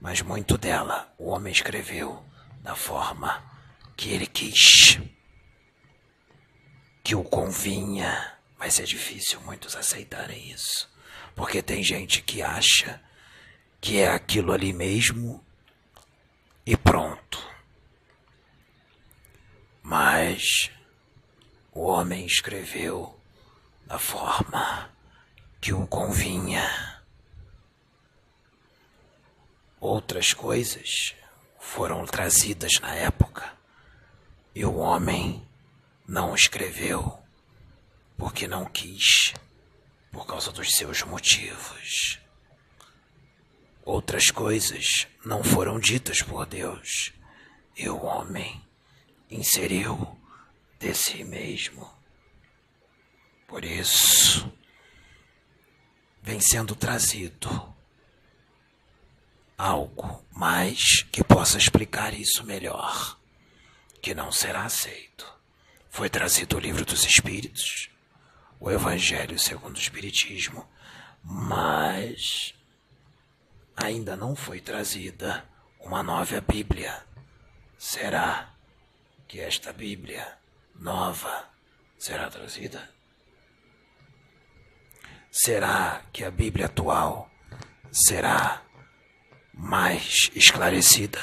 mas 0.00 0.22
muito 0.22 0.56
dela 0.56 1.12
o 1.18 1.30
homem 1.30 1.52
escreveu 1.52 2.24
da 2.62 2.74
forma 2.74 3.42
que 3.96 4.10
ele 4.10 4.26
quis, 4.26 5.00
que 7.02 7.14
o 7.14 7.24
convinha. 7.24 8.34
Mas 8.58 8.80
é 8.80 8.84
difícil 8.84 9.40
muitos 9.42 9.76
aceitarem 9.76 10.50
isso, 10.50 10.88
porque 11.34 11.62
tem 11.62 11.82
gente 11.82 12.22
que 12.22 12.40
acha 12.40 13.02
que 13.80 13.98
é 13.98 14.08
aquilo 14.08 14.52
ali 14.52 14.72
mesmo 14.72 15.44
e 16.64 16.76
pronto. 16.76 17.44
Mas 19.82 20.70
o 21.72 21.82
homem 21.82 22.26
escreveu 22.26 23.20
da 23.86 23.98
forma 23.98 24.90
que 25.66 25.72
o 25.72 25.84
convinha. 25.84 27.02
Outras 29.80 30.32
coisas 30.32 31.12
foram 31.58 32.06
trazidas 32.06 32.78
na 32.78 32.94
época 32.94 33.52
e 34.54 34.64
o 34.64 34.76
homem 34.76 35.44
não 36.06 36.36
escreveu 36.36 37.18
porque 38.16 38.46
não 38.46 38.64
quis, 38.66 39.34
por 40.12 40.24
causa 40.24 40.52
dos 40.52 40.70
seus 40.70 41.02
motivos. 41.02 42.20
Outras 43.84 44.30
coisas 44.30 45.08
não 45.24 45.42
foram 45.42 45.80
ditas 45.80 46.22
por 46.22 46.46
Deus 46.46 47.12
e 47.76 47.88
o 47.88 48.04
homem 48.04 48.64
inseriu 49.28 50.16
de 50.78 50.94
si 50.94 51.24
mesmo. 51.24 51.92
Por 53.48 53.64
isso, 53.64 54.48
vem 56.26 56.40
sendo 56.40 56.74
trazido 56.74 57.48
algo 59.56 60.26
mais 60.32 61.02
que 61.12 61.22
possa 61.22 61.56
explicar 61.56 62.12
isso 62.12 62.42
melhor, 62.42 63.16
que 64.02 64.12
não 64.12 64.32
será 64.32 64.64
aceito. 64.64 65.24
Foi 65.88 66.10
trazido 66.10 66.56
o 66.56 66.58
livro 66.58 66.84
dos 66.84 67.04
Espíritos, 67.04 67.88
o 68.58 68.68
Evangelho 68.68 69.38
segundo 69.38 69.76
o 69.76 69.80
Espiritismo, 69.80 70.68
mas 71.22 72.52
ainda 73.76 74.16
não 74.16 74.34
foi 74.34 74.60
trazida 74.60 75.48
uma 75.78 76.02
nova 76.02 76.40
Bíblia. 76.40 77.06
Será 77.78 78.52
que 79.28 79.38
esta 79.38 79.72
Bíblia 79.72 80.36
nova 80.74 81.48
será 81.96 82.28
trazida? 82.28 82.95
Será 85.38 86.02
que 86.14 86.24
a 86.24 86.30
Bíblia 86.30 86.64
atual 86.64 87.30
será 87.92 88.62
mais 89.52 90.30
esclarecida? 90.34 91.20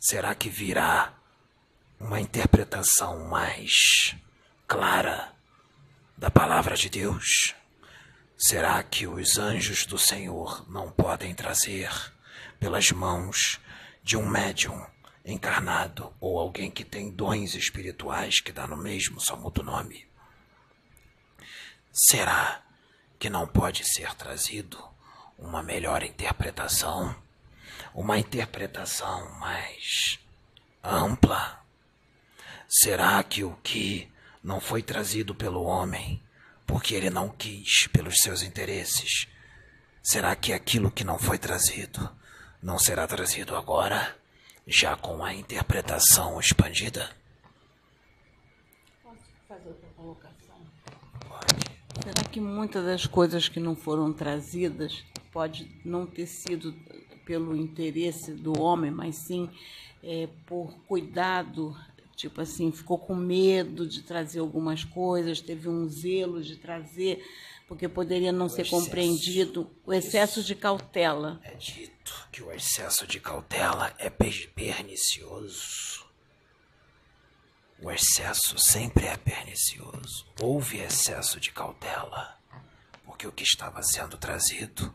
Será 0.00 0.34
que 0.34 0.48
virá 0.48 1.14
uma 2.00 2.20
interpretação 2.20 3.28
mais 3.28 4.16
clara 4.66 5.32
da 6.18 6.32
palavra 6.32 6.74
de 6.74 6.90
Deus? 6.90 7.54
Será 8.36 8.82
que 8.82 9.06
os 9.06 9.38
anjos 9.38 9.86
do 9.86 9.96
Senhor 9.96 10.68
não 10.68 10.90
podem 10.90 11.32
trazer 11.32 11.92
pelas 12.58 12.90
mãos 12.90 13.60
de 14.02 14.16
um 14.16 14.28
médium 14.28 14.84
encarnado 15.24 16.12
ou 16.18 16.40
alguém 16.40 16.72
que 16.72 16.84
tem 16.84 17.08
dons 17.08 17.54
espirituais 17.54 18.40
que 18.40 18.50
dá 18.50 18.66
no 18.66 18.76
mesmo, 18.76 19.20
só 19.20 19.36
muda 19.36 19.60
o 19.60 19.64
nome? 19.64 20.08
Será 21.92 22.61
que 23.22 23.30
não 23.30 23.46
pode 23.46 23.84
ser 23.84 24.12
trazido 24.16 24.84
uma 25.38 25.62
melhor 25.62 26.02
interpretação? 26.02 27.14
Uma 27.94 28.18
interpretação 28.18 29.38
mais 29.38 30.18
ampla? 30.82 31.64
Será 32.68 33.22
que 33.22 33.44
o 33.44 33.54
que 33.62 34.10
não 34.42 34.60
foi 34.60 34.82
trazido 34.82 35.36
pelo 35.36 35.62
homem 35.62 36.20
porque 36.66 36.96
ele 36.96 37.10
não 37.10 37.28
quis 37.28 37.86
pelos 37.92 38.16
seus 38.16 38.42
interesses? 38.42 39.28
Será 40.02 40.34
que 40.34 40.52
aquilo 40.52 40.90
que 40.90 41.04
não 41.04 41.16
foi 41.16 41.38
trazido 41.38 42.10
não 42.60 42.76
será 42.76 43.06
trazido 43.06 43.54
agora, 43.54 44.16
já 44.66 44.96
com 44.96 45.24
a 45.24 45.32
interpretação 45.32 46.40
expandida? 46.40 47.08
Posso 49.00 49.22
fazer 49.46 49.68
outra 49.68 49.88
colocação? 49.90 50.66
Pode. 51.28 51.72
Será 52.02 52.24
que 52.30 52.40
muitas 52.40 52.84
das 52.84 53.06
coisas 53.06 53.48
que 53.48 53.60
não 53.60 53.76
foram 53.76 54.12
trazidas 54.12 55.04
pode 55.32 55.70
não 55.84 56.06
ter 56.06 56.26
sido 56.26 56.74
pelo 57.24 57.56
interesse 57.56 58.32
do 58.32 58.60
homem, 58.60 58.90
mas 58.90 59.16
sim 59.16 59.48
é, 60.02 60.28
por 60.46 60.74
cuidado 60.88 61.76
Tipo 62.22 62.40
assim, 62.40 62.70
ficou 62.70 62.98
com 62.98 63.16
medo 63.16 63.84
de 63.84 64.02
trazer 64.02 64.38
algumas 64.38 64.84
coisas, 64.84 65.40
teve 65.40 65.68
um 65.68 65.88
zelo 65.88 66.40
de 66.40 66.56
trazer, 66.56 67.20
porque 67.66 67.88
poderia 67.88 68.30
não 68.30 68.46
o 68.46 68.48
ser 68.48 68.62
excesso, 68.62 68.84
compreendido. 68.84 69.68
O 69.84 69.92
excesso 69.92 70.40
de 70.40 70.54
cautela. 70.54 71.40
É 71.42 71.54
dito 71.54 72.28
que 72.30 72.40
o 72.40 72.52
excesso 72.52 73.08
de 73.08 73.18
cautela 73.18 73.92
é 73.98 74.08
pernicioso. 74.08 76.06
O 77.82 77.90
excesso 77.90 78.58
sempre 78.58 79.06
é 79.06 79.16
pernicioso. 79.16 80.26
Houve 80.40 80.78
excesso 80.78 81.40
de 81.40 81.50
cautela, 81.50 82.38
porque 83.04 83.26
o 83.26 83.32
que 83.32 83.42
estava 83.42 83.82
sendo 83.82 84.16
trazido, 84.16 84.94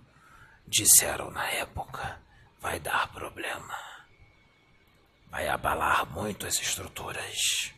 disseram 0.66 1.30
na 1.30 1.46
época, 1.50 2.22
vai 2.60 2.80
dar 2.80 3.12
problema 3.12 3.88
vai 5.30 5.48
abalar 5.48 6.06
muito 6.12 6.48
as 6.48 6.60
estruturas. 6.60 7.72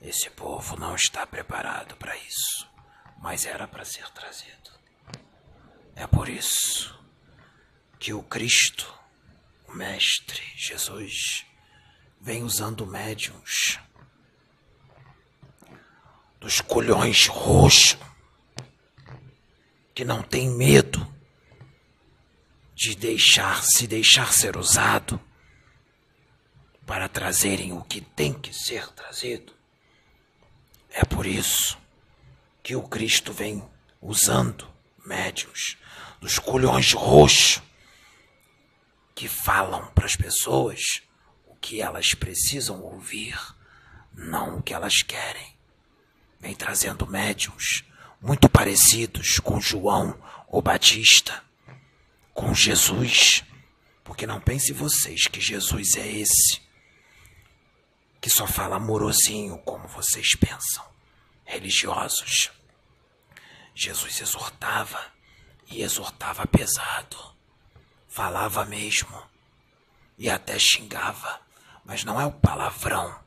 Esse 0.00 0.30
povo 0.30 0.76
não 0.76 0.94
está 0.94 1.26
preparado 1.26 1.96
para 1.96 2.16
isso, 2.16 2.68
mas 3.18 3.44
era 3.44 3.66
para 3.66 3.84
ser 3.84 4.08
trazido. 4.10 4.70
É 5.94 6.06
por 6.06 6.28
isso 6.28 6.98
que 7.98 8.12
o 8.12 8.22
Cristo, 8.22 8.92
o 9.68 9.72
Mestre 9.72 10.42
Jesus, 10.56 11.46
vem 12.20 12.42
usando 12.42 12.86
médiums 12.86 13.78
dos 16.44 16.60
colhões 16.60 17.26
roxos, 17.26 17.96
que 19.94 20.04
não 20.04 20.22
tem 20.22 20.50
medo 20.50 21.10
de 22.74 22.94
deixar 22.94 23.62
se 23.62 23.86
deixar 23.86 24.30
ser 24.30 24.54
usado 24.54 25.18
para 26.84 27.08
trazerem 27.08 27.72
o 27.72 27.82
que 27.82 28.02
tem 28.02 28.34
que 28.34 28.52
ser 28.52 28.86
trazido. 28.88 29.54
É 30.90 31.02
por 31.02 31.24
isso 31.24 31.78
que 32.62 32.76
o 32.76 32.82
Cristo 32.82 33.32
vem 33.32 33.66
usando 33.98 34.68
médios 35.06 35.78
dos 36.20 36.38
colhões 36.38 36.92
roxos 36.92 37.62
que 39.14 39.28
falam 39.28 39.86
para 39.94 40.04
as 40.04 40.14
pessoas 40.14 41.00
o 41.46 41.56
que 41.56 41.80
elas 41.80 42.12
precisam 42.12 42.82
ouvir, 42.82 43.34
não 44.12 44.58
o 44.58 44.62
que 44.62 44.74
elas 44.74 45.02
querem. 45.02 45.53
Vem 46.44 46.54
trazendo 46.54 47.06
médiums 47.06 47.84
muito 48.20 48.50
parecidos 48.50 49.38
com 49.38 49.58
João 49.58 50.14
ou 50.46 50.60
Batista, 50.60 51.42
com 52.34 52.52
Jesus, 52.52 53.42
porque 54.04 54.26
não 54.26 54.38
pense 54.42 54.70
vocês 54.70 55.22
que 55.22 55.40
Jesus 55.40 55.96
é 55.96 56.06
esse 56.06 56.60
que 58.20 58.28
só 58.28 58.46
fala 58.46 58.76
amorosinho 58.76 59.56
como 59.64 59.88
vocês 59.88 60.36
pensam, 60.36 60.84
religiosos. 61.46 62.50
Jesus 63.74 64.20
exortava 64.20 65.02
e 65.70 65.80
exortava 65.80 66.46
pesado, 66.46 67.34
falava 68.06 68.66
mesmo 68.66 69.22
e 70.18 70.28
até 70.28 70.58
xingava, 70.58 71.40
mas 71.86 72.04
não 72.04 72.20
é 72.20 72.26
o 72.26 72.32
palavrão 72.32 73.18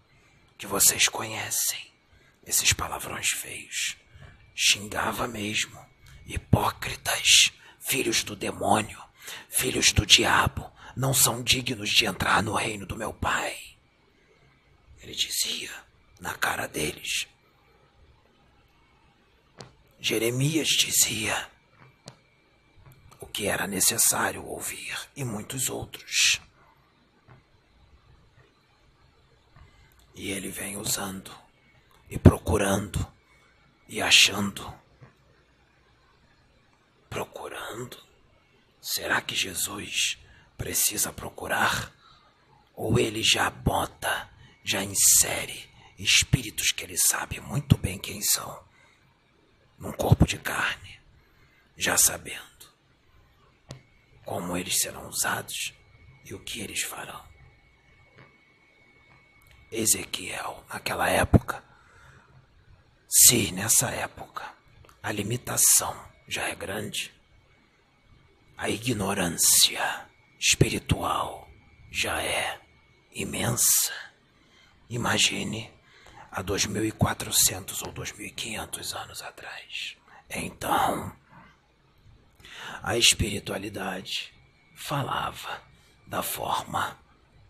que 0.56 0.68
vocês 0.68 1.10
conhecem, 1.10 1.87
esses 2.48 2.72
palavrões 2.72 3.30
feios. 3.30 3.98
Xingava 4.56 5.28
mesmo, 5.28 5.78
hipócritas, 6.26 7.52
filhos 7.80 8.24
do 8.24 8.36
demônio, 8.36 9.04
filhos 9.50 9.92
do 9.92 10.06
diabo, 10.06 10.72
não 10.96 11.14
são 11.14 11.44
dignos 11.44 11.90
de 11.90 12.06
entrar 12.06 12.42
no 12.42 12.56
reino 12.56 12.86
do 12.86 12.96
meu 12.96 13.14
Pai. 13.14 13.56
Ele 15.00 15.14
dizia 15.14 15.70
na 16.20 16.34
cara 16.34 16.68
deles. 16.68 17.28
Jeremias 20.00 20.70
dizia 20.70 21.52
o 23.20 23.28
que 23.28 23.48
era 23.48 23.68
necessário 23.68 24.44
ouvir 24.46 24.98
e 25.16 25.24
muitos 25.24 25.70
outros. 25.70 26.40
E 30.16 30.32
ele 30.32 30.50
vem 30.50 30.78
usando 30.78 31.47
e 32.10 32.18
procurando 32.18 33.06
e 33.88 34.02
achando. 34.02 34.74
Procurando? 37.10 37.98
Será 38.82 39.22
que 39.22 39.36
Jesus 39.36 40.18
precisa 40.58 41.12
procurar? 41.12 41.92
Ou 42.76 43.00
ele 43.00 43.24
já 43.24 43.50
bota 43.50 44.30
já 44.64 44.84
insere 44.84 45.70
espíritos 45.98 46.74
que 46.74 46.84
ele 46.84 46.98
sabe 46.98 47.40
muito 47.40 47.78
bem 47.78 47.98
quem 47.98 48.22
são 48.22 48.68
num 49.80 49.94
corpo 49.94 50.28
de 50.28 50.38
carne, 50.38 51.00
já 51.78 51.98
sabendo 51.98 52.46
como 54.26 54.58
eles 54.58 54.80
serão 54.80 55.08
usados 55.08 55.74
e 56.26 56.34
o 56.34 56.40
que 56.40 56.60
eles 56.60 56.82
farão. 56.82 57.26
Ezequiel, 59.72 60.66
naquela 60.68 61.10
época, 61.10 61.64
se 63.26 63.52
nessa 63.52 63.90
época 63.90 64.44
a 65.02 65.12
limitação 65.12 65.96
já 66.28 66.44
é 66.50 66.56
grande, 66.56 67.14
a 68.58 68.70
ignorância 68.70 70.06
espiritual 70.40 71.50
já 71.92 72.22
é 72.22 72.60
imensa 73.12 74.08
Imagine 74.90 75.70
há 76.32 76.42
2.400 76.42 77.86
ou 77.86 77.92
2.500 77.92 78.96
anos 78.96 79.22
atrás. 79.22 79.98
Então, 80.30 81.12
a 82.82 82.98
espiritualidade 82.98 84.34
falava 84.76 85.62
da 86.06 86.24
forma 86.24 86.98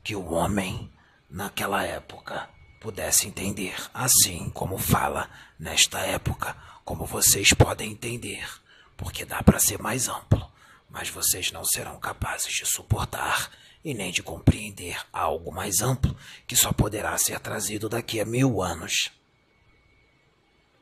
que 0.03 0.15
o 0.15 0.31
homem, 0.31 0.91
naquela 1.29 1.83
época, 1.83 2.49
pudesse 2.87 3.27
entender, 3.27 3.75
assim 3.93 4.49
como 4.51 4.77
fala 4.77 5.29
nesta 5.59 5.99
época, 5.99 6.55
como 6.85 7.05
vocês 7.05 7.51
podem 7.51 7.91
entender, 7.91 8.47
porque 8.95 9.25
dá 9.25 9.43
para 9.43 9.59
ser 9.59 9.77
mais 9.77 10.07
amplo, 10.07 10.49
mas 10.89 11.09
vocês 11.09 11.51
não 11.51 11.65
serão 11.65 11.99
capazes 11.99 12.53
de 12.53 12.65
suportar 12.65 13.51
e 13.83 13.93
nem 13.93 14.09
de 14.09 14.23
compreender 14.23 15.05
algo 15.11 15.51
mais 15.51 15.81
amplo 15.81 16.15
que 16.47 16.55
só 16.55 16.71
poderá 16.71 17.17
ser 17.17 17.41
trazido 17.41 17.89
daqui 17.89 18.21
a 18.21 18.25
mil 18.25 18.61
anos. 18.61 19.11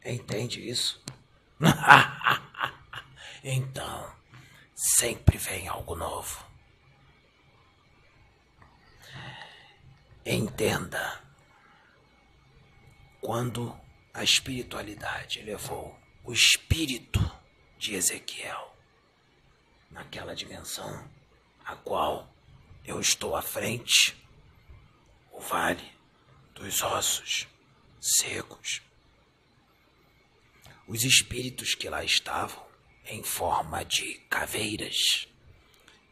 Entende 0.05 0.61
isso? 0.61 1.03
então, 3.43 4.13
sempre 4.75 5.39
vem 5.39 5.67
algo 5.67 5.95
novo. 5.95 6.45
Entenda, 10.23 11.24
quando 13.25 13.75
a 14.13 14.23
espiritualidade 14.23 15.41
levou 15.41 15.99
o 16.23 16.31
espírito 16.31 17.19
de 17.75 17.95
Ezequiel 17.95 18.77
naquela 19.89 20.35
dimensão 20.35 21.09
a 21.65 21.75
qual 21.75 22.31
eu 22.85 23.01
estou 23.01 23.35
à 23.35 23.41
frente, 23.41 24.15
o 25.31 25.39
vale 25.39 25.91
dos 26.53 26.83
ossos 26.83 27.47
secos. 27.99 28.83
Os 30.87 31.03
espíritos 31.03 31.73
que 31.73 31.89
lá 31.89 32.03
estavam 32.03 32.63
em 33.07 33.23
forma 33.23 33.83
de 33.83 34.19
caveiras, 34.29 35.27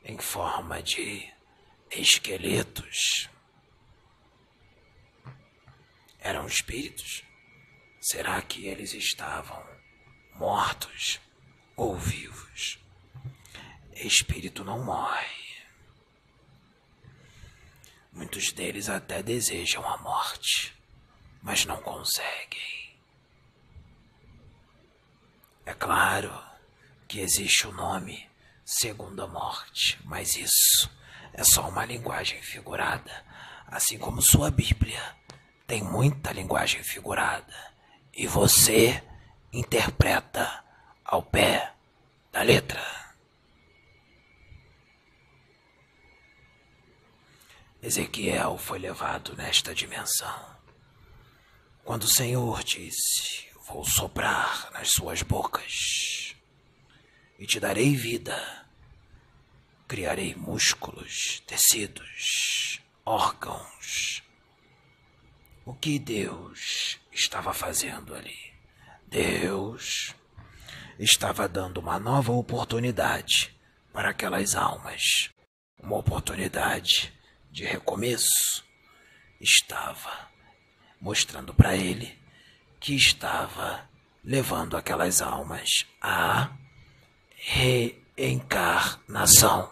em 0.03 0.17
forma 0.17 0.81
de 0.81 1.31
esqueletos, 1.91 3.29
eram 6.23 6.47
espíritos? 6.47 7.23
Será 7.99 8.41
que 8.41 8.65
eles 8.65 8.93
estavam 8.93 9.63
mortos 10.35 11.19
ou 11.75 11.97
vivos? 11.97 12.79
Espírito 13.93 14.63
não 14.63 14.83
morre. 14.83 15.43
Muitos 18.11 18.51
deles 18.51 18.89
até 18.89 19.21
desejam 19.21 19.85
a 19.87 19.97
morte, 19.97 20.73
mas 21.41 21.65
não 21.65 21.81
conseguem. 21.81 22.95
É 25.65 25.73
claro 25.73 26.31
que 27.07 27.19
existe 27.19 27.67
o 27.67 27.71
nome 27.71 28.29
segunda 28.65 29.27
morte, 29.27 29.99
mas 30.05 30.35
isso 30.35 30.89
é 31.33 31.43
só 31.43 31.67
uma 31.67 31.85
linguagem 31.85 32.41
figurada, 32.41 33.25
assim 33.67 33.97
como 33.97 34.21
sua 34.21 34.51
Bíblia 34.51 35.22
tem 35.67 35.81
muita 35.81 36.31
linguagem 36.31 36.83
figurada 36.83 37.73
e 38.13 38.27
você 38.27 39.03
interpreta 39.51 40.63
ao 41.03 41.23
pé 41.23 41.73
da 42.31 42.41
letra. 42.41 42.81
Ezequiel 47.81 48.57
foi 48.57 48.79
levado 48.79 49.35
nesta 49.35 49.75
dimensão. 49.75 50.53
Quando 51.83 52.03
o 52.03 52.13
Senhor 52.13 52.63
disse: 52.63 53.49
Vou 53.67 53.83
soprar 53.83 54.71
nas 54.71 54.89
suas 54.91 55.21
bocas 55.21 56.35
e 57.37 57.45
te 57.45 57.59
darei 57.59 57.95
vida, 57.95 58.65
criarei 59.87 60.33
músculos, 60.33 61.41
tecidos, 61.45 62.81
órgãos 63.05 64.22
o 65.65 65.73
que 65.73 65.97
Deus 65.97 66.99
estava 67.11 67.53
fazendo 67.53 68.15
ali? 68.15 68.53
Deus 69.07 70.13
estava 70.99 71.47
dando 71.47 71.79
uma 71.79 71.99
nova 71.99 72.31
oportunidade 72.31 73.55
para 73.91 74.09
aquelas 74.09 74.55
almas, 74.55 75.29
uma 75.79 75.97
oportunidade 75.97 77.13
de 77.51 77.63
recomeço. 77.63 78.63
Estava 79.39 80.31
mostrando 80.99 81.53
para 81.53 81.75
ele 81.75 82.17
que 82.79 82.95
estava 82.95 83.87
levando 84.23 84.77
aquelas 84.77 85.21
almas 85.21 85.85
à 86.01 86.49
reencarnação. 87.35 89.71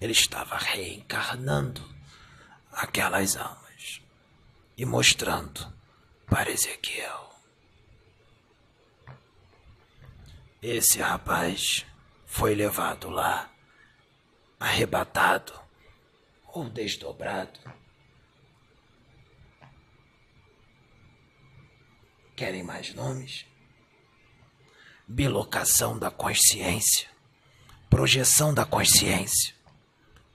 Ele 0.00 0.12
estava 0.12 0.56
reencarnando 0.56 1.99
aquelas 2.72 3.36
almas 3.36 4.02
e 4.76 4.84
mostrando 4.84 5.72
para 6.26 6.50
Ezequiel. 6.50 7.30
Esse 10.62 11.00
rapaz 11.00 11.86
foi 12.26 12.54
levado 12.54 13.08
lá, 13.08 13.50
arrebatado 14.58 15.58
ou 16.46 16.68
desdobrado. 16.68 17.58
Querem 22.36 22.62
mais 22.62 22.94
nomes? 22.94 23.46
Bilocação 25.08 25.98
da 25.98 26.10
consciência, 26.10 27.08
projeção 27.88 28.54
da 28.54 28.64
consciência, 28.64 29.54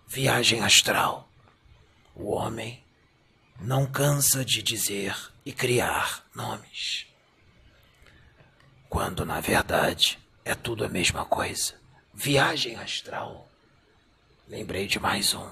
viagem 0.07 0.61
astral 0.61 1.24
o 2.15 2.31
homem 2.31 2.83
não 3.59 3.85
cansa 3.85 4.43
de 4.43 4.63
dizer 4.63 5.15
e 5.45 5.51
criar 5.51 6.25
nomes, 6.33 7.05
quando 8.89 9.25
na 9.25 9.41
verdade 9.41 10.17
é 10.43 10.55
tudo 10.55 10.83
a 10.85 10.89
mesma 10.89 11.25
coisa. 11.25 11.75
Viagem 12.13 12.77
astral. 12.77 13.49
Lembrei 14.47 14.87
de 14.87 14.99
mais 14.99 15.33
um. 15.33 15.51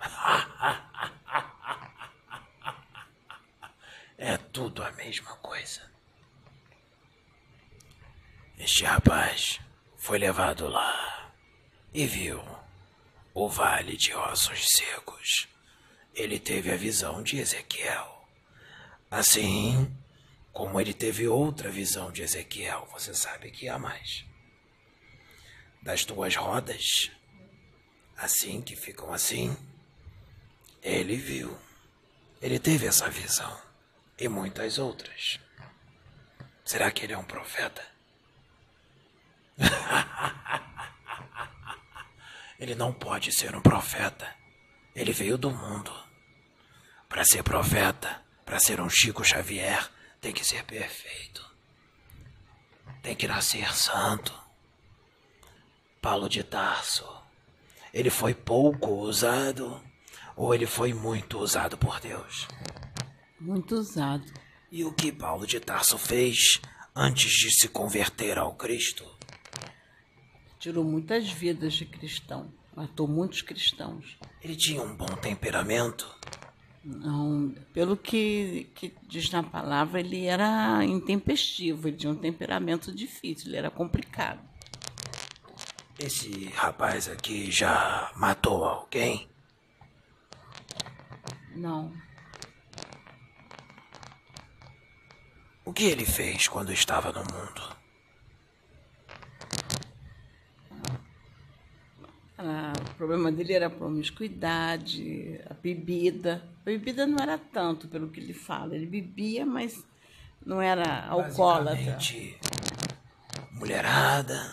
é 4.16 4.36
tudo 4.36 4.84
a 4.84 4.92
mesma 4.92 5.34
coisa. 5.36 5.82
Este 8.58 8.84
rapaz 8.84 9.58
foi 9.96 10.18
levado 10.18 10.68
lá 10.68 11.32
e 11.92 12.06
viu 12.06 12.40
o 13.34 13.48
vale 13.48 13.96
de 13.96 14.14
ossos 14.14 14.68
secos 14.68 15.48
ele 16.18 16.38
teve 16.40 16.72
a 16.72 16.76
visão 16.76 17.22
de 17.22 17.38
Ezequiel. 17.38 18.28
Assim 19.08 19.96
como 20.52 20.80
ele 20.80 20.92
teve 20.92 21.28
outra 21.28 21.70
visão 21.70 22.10
de 22.10 22.22
Ezequiel, 22.22 22.88
você 22.90 23.14
sabe 23.14 23.52
que 23.52 23.68
há 23.68 23.78
mais. 23.78 24.24
Das 25.80 26.04
tuas 26.04 26.34
rodas, 26.34 27.12
assim 28.16 28.60
que 28.60 28.74
ficam 28.74 29.14
assim, 29.14 29.56
ele 30.82 31.14
viu. 31.14 31.56
Ele 32.42 32.58
teve 32.58 32.86
essa 32.86 33.08
visão 33.08 33.56
e 34.18 34.26
muitas 34.28 34.76
outras. 34.76 35.38
Será 36.64 36.90
que 36.90 37.04
ele 37.04 37.12
é 37.12 37.18
um 37.18 37.24
profeta? 37.24 37.86
ele 42.58 42.74
não 42.74 42.92
pode 42.92 43.30
ser 43.30 43.54
um 43.54 43.62
profeta. 43.62 44.36
Ele 44.96 45.12
veio 45.12 45.38
do 45.38 45.52
mundo. 45.52 46.07
Para 47.08 47.24
ser 47.24 47.42
profeta, 47.42 48.22
para 48.44 48.60
ser 48.60 48.80
um 48.80 48.88
Chico 48.88 49.24
Xavier, 49.24 49.88
tem 50.20 50.32
que 50.32 50.44
ser 50.44 50.64
perfeito. 50.64 51.44
Tem 53.02 53.14
que 53.16 53.26
nascer 53.26 53.74
santo. 53.74 54.32
Paulo 56.00 56.28
de 56.28 56.44
Tarso, 56.44 57.06
ele 57.92 58.10
foi 58.10 58.34
pouco 58.34 58.90
usado 58.92 59.82
ou 60.36 60.54
ele 60.54 60.66
foi 60.66 60.92
muito 60.92 61.38
usado 61.38 61.76
por 61.76 61.98
Deus? 61.98 62.46
Muito 63.40 63.74
usado. 63.74 64.24
E 64.70 64.84
o 64.84 64.92
que 64.92 65.10
Paulo 65.10 65.46
de 65.46 65.58
Tarso 65.58 65.98
fez 65.98 66.60
antes 66.94 67.30
de 67.32 67.50
se 67.50 67.68
converter 67.68 68.38
ao 68.38 68.54
Cristo? 68.54 69.04
Tirou 70.58 70.84
muitas 70.84 71.30
vidas 71.30 71.74
de 71.74 71.86
cristão, 71.86 72.52
matou 72.76 73.08
muitos 73.08 73.42
cristãos. 73.42 74.18
Ele 74.42 74.54
tinha 74.54 74.82
um 74.82 74.94
bom 74.94 75.06
temperamento. 75.16 76.08
Não, 76.90 77.54
pelo 77.74 77.98
que, 77.98 78.70
que 78.74 78.96
diz 79.06 79.30
na 79.30 79.42
palavra, 79.42 80.00
ele 80.00 80.24
era 80.24 80.82
intempestivo, 80.82 81.86
ele 81.86 81.98
tinha 81.98 82.10
um 82.10 82.16
temperamento 82.16 82.90
difícil, 82.90 83.48
ele 83.48 83.58
era 83.58 83.70
complicado. 83.70 84.40
Esse 85.98 86.46
rapaz 86.46 87.06
aqui 87.06 87.50
já 87.50 88.10
matou 88.16 88.64
alguém? 88.64 89.28
Não. 91.54 91.92
O 95.62 95.74
que 95.74 95.84
ele 95.84 96.06
fez 96.06 96.48
quando 96.48 96.72
estava 96.72 97.12
no 97.12 97.20
mundo? 97.20 97.76
Ah, 102.38 102.72
o 102.72 102.87
problema 102.98 103.30
dele 103.30 103.52
era 103.52 103.68
a 103.68 103.70
promiscuidade, 103.70 105.40
a 105.48 105.54
bebida. 105.54 106.42
A 106.62 106.64
bebida 106.64 107.06
não 107.06 107.16
era 107.22 107.38
tanto, 107.38 107.86
pelo 107.86 108.10
que 108.10 108.18
ele 108.18 108.34
fala. 108.34 108.74
Ele 108.74 108.86
bebia, 108.86 109.46
mas 109.46 109.86
não 110.44 110.60
era 110.60 111.06
alcoólatra. 111.06 111.96
Mulherada. 113.52 114.52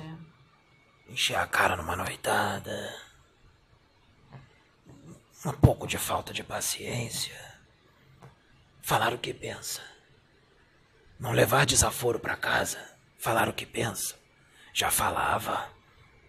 É. 0.00 1.12
Encher 1.12 1.36
a 1.36 1.46
cara 1.46 1.76
numa 1.76 1.96
noitada. 1.96 2.94
Um 5.44 5.52
pouco 5.52 5.88
de 5.88 5.98
falta 5.98 6.32
de 6.32 6.44
paciência. 6.44 7.36
Falar 8.80 9.12
o 9.12 9.18
que 9.18 9.34
pensa. 9.34 9.82
Não 11.18 11.32
levar 11.32 11.66
desaforo 11.66 12.20
para 12.20 12.36
casa, 12.36 12.78
falar 13.18 13.48
o 13.48 13.52
que 13.52 13.66
pensa. 13.66 14.14
Já 14.72 14.90
falava 14.90 15.68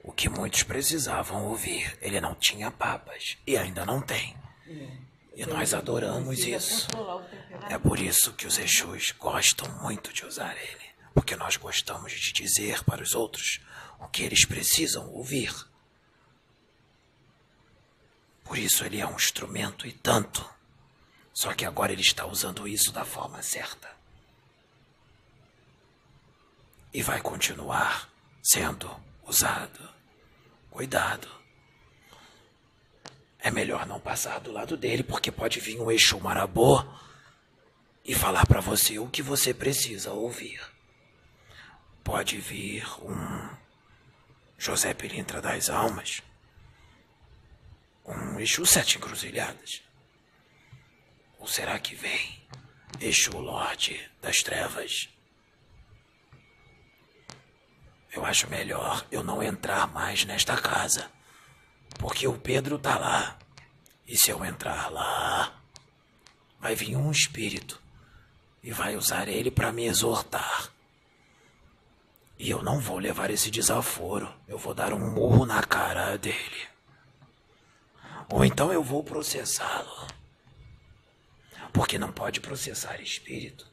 o 0.03 0.11
que 0.11 0.27
muitos 0.27 0.63
precisavam 0.63 1.45
ouvir. 1.47 1.97
Ele 2.01 2.19
não 2.19 2.35
tinha 2.35 2.69
papas 2.69 3.37
e 3.47 3.57
ainda 3.57 3.85
não 3.85 4.01
tem. 4.01 4.37
E 5.35 5.45
nós 5.45 5.73
adoramos 5.73 6.39
isso. 6.39 6.87
É 7.69 7.77
por 7.77 7.99
isso 7.99 8.33
que 8.33 8.45
os 8.45 8.57
Exus 8.57 9.11
gostam 9.11 9.67
muito 9.81 10.11
de 10.13 10.25
usar 10.25 10.55
ele. 10.57 10.83
Porque 11.13 11.35
nós 11.35 11.57
gostamos 11.57 12.11
de 12.11 12.33
dizer 12.33 12.83
para 12.83 13.01
os 13.01 13.15
outros 13.15 13.61
o 13.99 14.07
que 14.07 14.23
eles 14.23 14.45
precisam 14.45 15.09
ouvir. 15.11 15.53
Por 18.43 18.57
isso 18.57 18.83
ele 18.83 18.99
é 18.99 19.07
um 19.07 19.15
instrumento 19.15 19.87
e 19.87 19.93
tanto. 19.93 20.47
Só 21.33 21.53
que 21.53 21.65
agora 21.65 21.93
ele 21.93 22.01
está 22.01 22.25
usando 22.25 22.67
isso 22.67 22.91
da 22.91 23.05
forma 23.05 23.41
certa. 23.41 23.89
E 26.93 27.01
vai 27.01 27.21
continuar 27.21 28.09
sendo 28.43 28.89
usado. 29.25 29.92
Cuidado. 30.73 31.27
É 33.37 33.51
melhor 33.51 33.85
não 33.85 33.99
passar 33.99 34.39
do 34.39 34.51
lado 34.51 34.75
dele, 34.75 35.03
porque 35.03 35.31
pode 35.31 35.59
vir 35.59 35.79
um 35.79 35.91
Exu 35.91 36.19
Marabô 36.19 36.83
e 38.03 38.15
falar 38.15 38.47
para 38.47 38.59
você 38.59 38.97
o 38.97 39.07
que 39.07 39.21
você 39.21 39.53
precisa 39.53 40.13
ouvir. 40.13 40.59
Pode 42.03 42.39
vir 42.39 42.87
um 43.03 43.55
José 44.57 44.95
Pilintra 44.95 45.39
das 45.39 45.69
Almas, 45.69 46.23
um 48.03 48.39
Exu 48.39 48.65
Sete 48.65 48.97
Encruzilhadas. 48.97 49.83
Ou 51.37 51.45
será 51.45 51.77
que 51.77 51.93
vem 51.93 52.43
Exu 52.99 53.37
Lorde 53.37 54.09
das 54.19 54.41
Trevas? 54.41 55.07
Eu 58.13 58.23
acho 58.23 58.47
melhor 58.49 59.05
eu 59.11 59.23
não 59.23 59.41
entrar 59.41 59.91
mais 59.91 60.23
nesta 60.23 60.55
casa. 60.55 61.09
Porque 61.97 62.27
o 62.27 62.37
Pedro 62.37 62.77
tá 62.77 62.97
lá. 62.97 63.37
E 64.07 64.15
se 64.15 64.29
eu 64.29 64.45
entrar 64.45 64.91
lá, 64.91 65.59
vai 66.59 66.75
vir 66.75 66.95
um 66.95 67.11
espírito 67.11 67.81
e 68.61 68.71
vai 68.71 68.95
usar 68.95 69.27
ele 69.27 69.49
para 69.49 69.71
me 69.71 69.85
exortar. 69.85 70.71
E 72.37 72.49
eu 72.49 72.61
não 72.61 72.79
vou 72.79 72.99
levar 72.99 73.31
esse 73.31 73.49
desaforo. 73.49 74.31
Eu 74.47 74.57
vou 74.57 74.73
dar 74.73 74.93
um 74.93 75.11
murro 75.11 75.45
na 75.45 75.63
cara 75.63 76.15
dele. 76.17 76.67
Ou 78.29 78.45
então 78.45 78.71
eu 78.71 78.83
vou 78.83 79.03
processá-lo. 79.03 80.07
Porque 81.71 81.97
não 81.97 82.11
pode 82.11 82.39
processar 82.39 83.01
espírito. 83.01 83.67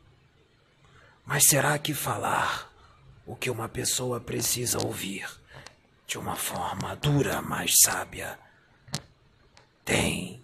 Mas 1.27 1.47
será 1.47 1.79
que 1.79 1.93
falar 1.93 2.70
o 3.31 3.37
que 3.37 3.49
uma 3.49 3.69
pessoa 3.69 4.19
precisa 4.19 4.85
ouvir 4.85 5.25
de 6.05 6.19
uma 6.19 6.35
forma 6.35 6.97
dura, 6.97 7.41
mas 7.41 7.77
sábia, 7.85 8.37
tem 9.85 10.43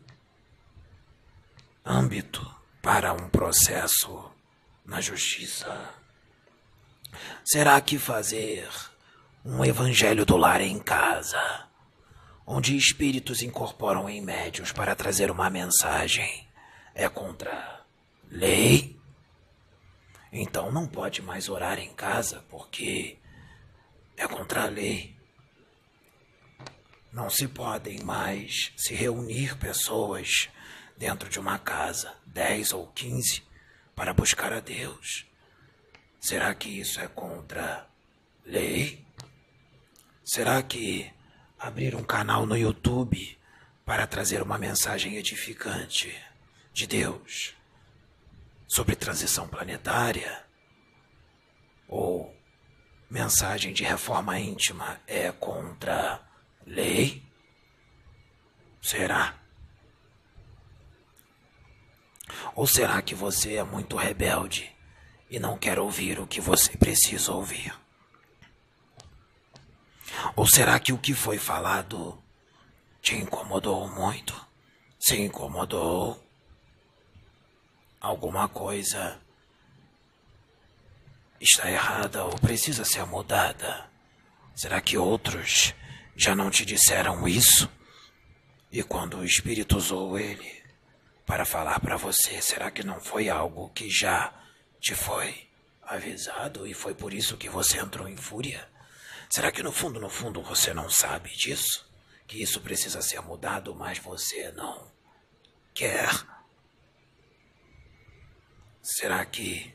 âmbito 1.85 2.49
para 2.81 3.13
um 3.13 3.29
processo 3.29 4.31
na 4.85 5.01
justiça? 5.01 5.95
Será 7.45 7.81
que 7.81 7.99
fazer 7.99 8.69
um 9.45 9.65
evangelho 9.65 10.25
do 10.25 10.37
lar 10.37 10.61
em 10.61 10.79
casa, 10.79 11.67
onde 12.47 12.77
espíritos 12.77 13.43
incorporam 13.43 14.09
em 14.09 14.21
médios 14.21 14.71
para 14.71 14.95
trazer 14.95 15.29
uma 15.29 15.51
mensagem, 15.51 16.47
é 16.95 17.09
contra 17.09 17.85
lei? 18.31 18.96
Então 20.33 20.71
não 20.71 20.87
pode 20.87 21.23
mais 21.23 21.49
orar 21.49 21.79
em 21.79 21.93
casa 21.95 22.45
porque 22.49 23.19
é 24.17 24.27
contra 24.27 24.65
a 24.65 24.69
lei. 24.69 25.17
Não 27.13 27.31
se 27.31 27.49
podem 27.49 28.03
mais 28.03 28.73
se 28.77 28.95
reunir 28.95 29.57
pessoas 29.57 30.49
dentro 30.97 31.29
de 31.29 31.39
uma 31.39 31.59
casa, 31.59 32.15
dez 32.27 32.73
ou 32.73 32.87
quinze, 32.89 33.43
para 33.95 34.13
buscar 34.13 34.53
a 34.53 34.61
Deus. 34.61 35.27
Será 36.21 36.55
que 36.55 36.69
isso 36.69 37.01
é 37.01 37.09
contra 37.09 37.89
lei? 38.45 39.05
Será 40.25 40.63
que 40.63 41.11
abrir 41.59 41.95
um 41.95 42.05
canal 42.05 42.45
no 42.45 42.57
YouTube 42.57 43.39
para 43.85 44.07
trazer 44.07 44.43
uma 44.43 44.59
mensagem 44.59 45.17
edificante 45.17 46.15
de 46.73 46.87
Deus 46.87 47.56
sobre 48.67 48.97
transição 48.97 49.47
planetária 49.49 50.45
ou 51.89 52.35
mensagem 53.09 53.73
de 53.73 53.85
reforma 53.85 54.39
íntima 54.39 55.01
é 55.07 55.31
contra 55.33 56.21
Lei? 56.67 57.23
Será? 58.83 59.35
Ou 62.55 62.67
será 62.67 63.01
que 63.03 63.15
você 63.15 63.55
é 63.55 63.63
muito 63.63 63.97
rebelde 63.97 64.75
e 65.31 65.39
não 65.39 65.59
quer 65.59 65.79
ouvir 65.79 66.19
o 66.19 66.27
que 66.27 66.41
você 66.41 66.77
precisa 66.77 67.33
ouvir? 67.33 67.75
Ou 70.35 70.47
será 70.47 70.79
que 70.81 70.93
o 70.93 70.99
que 70.99 71.15
foi 71.15 71.39
falado 71.39 72.23
te 73.01 73.15
incomodou 73.15 73.89
muito? 73.89 74.35
Se 74.99 75.21
incomodou? 75.21 76.26
Alguma 78.07 78.49
coisa 78.49 79.21
está 81.41 81.69
errada 81.69 82.25
ou 82.25 82.39
precisa 82.39 82.85
ser 82.85 83.05
mudada? 83.05 83.91
Será 84.55 84.81
que 84.81 84.97
outros 84.97 85.75
já 86.15 86.33
não 86.33 86.49
te 86.49 86.65
disseram 86.65 87.27
isso? 87.27 87.69
E 88.71 88.81
quando 88.85 89.17
o 89.17 89.25
Espírito 89.25 89.77
usou 89.77 90.17
ele 90.17 90.63
para 91.27 91.45
falar 91.45 91.81
para 91.81 91.97
você, 91.97 92.41
será 92.41 92.71
que 92.71 92.85
não 92.85 93.01
foi 93.01 93.29
algo 93.29 93.71
que 93.71 93.91
já 93.91 94.33
te 94.81 94.95
foi 94.95 95.49
avisado 95.83 96.65
e 96.65 96.73
foi 96.73 96.95
por 96.95 97.13
isso 97.13 97.37
que 97.37 97.49
você 97.49 97.81
entrou 97.81 98.07
em 98.07 98.17
fúria? 98.17 98.69
Será 99.29 99.51
que 99.51 99.65
no 99.65 99.73
fundo, 99.73 99.99
no 99.99 100.09
fundo, 100.09 100.41
você 100.43 100.73
não 100.73 100.89
sabe 100.89 101.31
disso? 101.31 101.85
Que 102.25 102.41
isso 102.41 102.61
precisa 102.61 103.03
ser 103.03 103.21
mudado, 103.21 103.75
mas 103.75 103.99
você 103.99 104.53
não 104.53 104.93
quer? 105.75 106.36
Será 108.89 109.27
que 109.27 109.75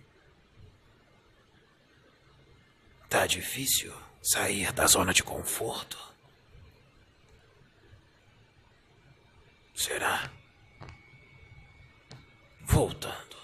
tá 3.10 3.28
difícil 3.28 3.93
sair 4.21 4.71
da 4.71 4.88
zona 4.88 5.13
de 5.13 5.21
conforto? 5.21 5.97
Será? 9.76 10.32
Voltando. 12.62 13.36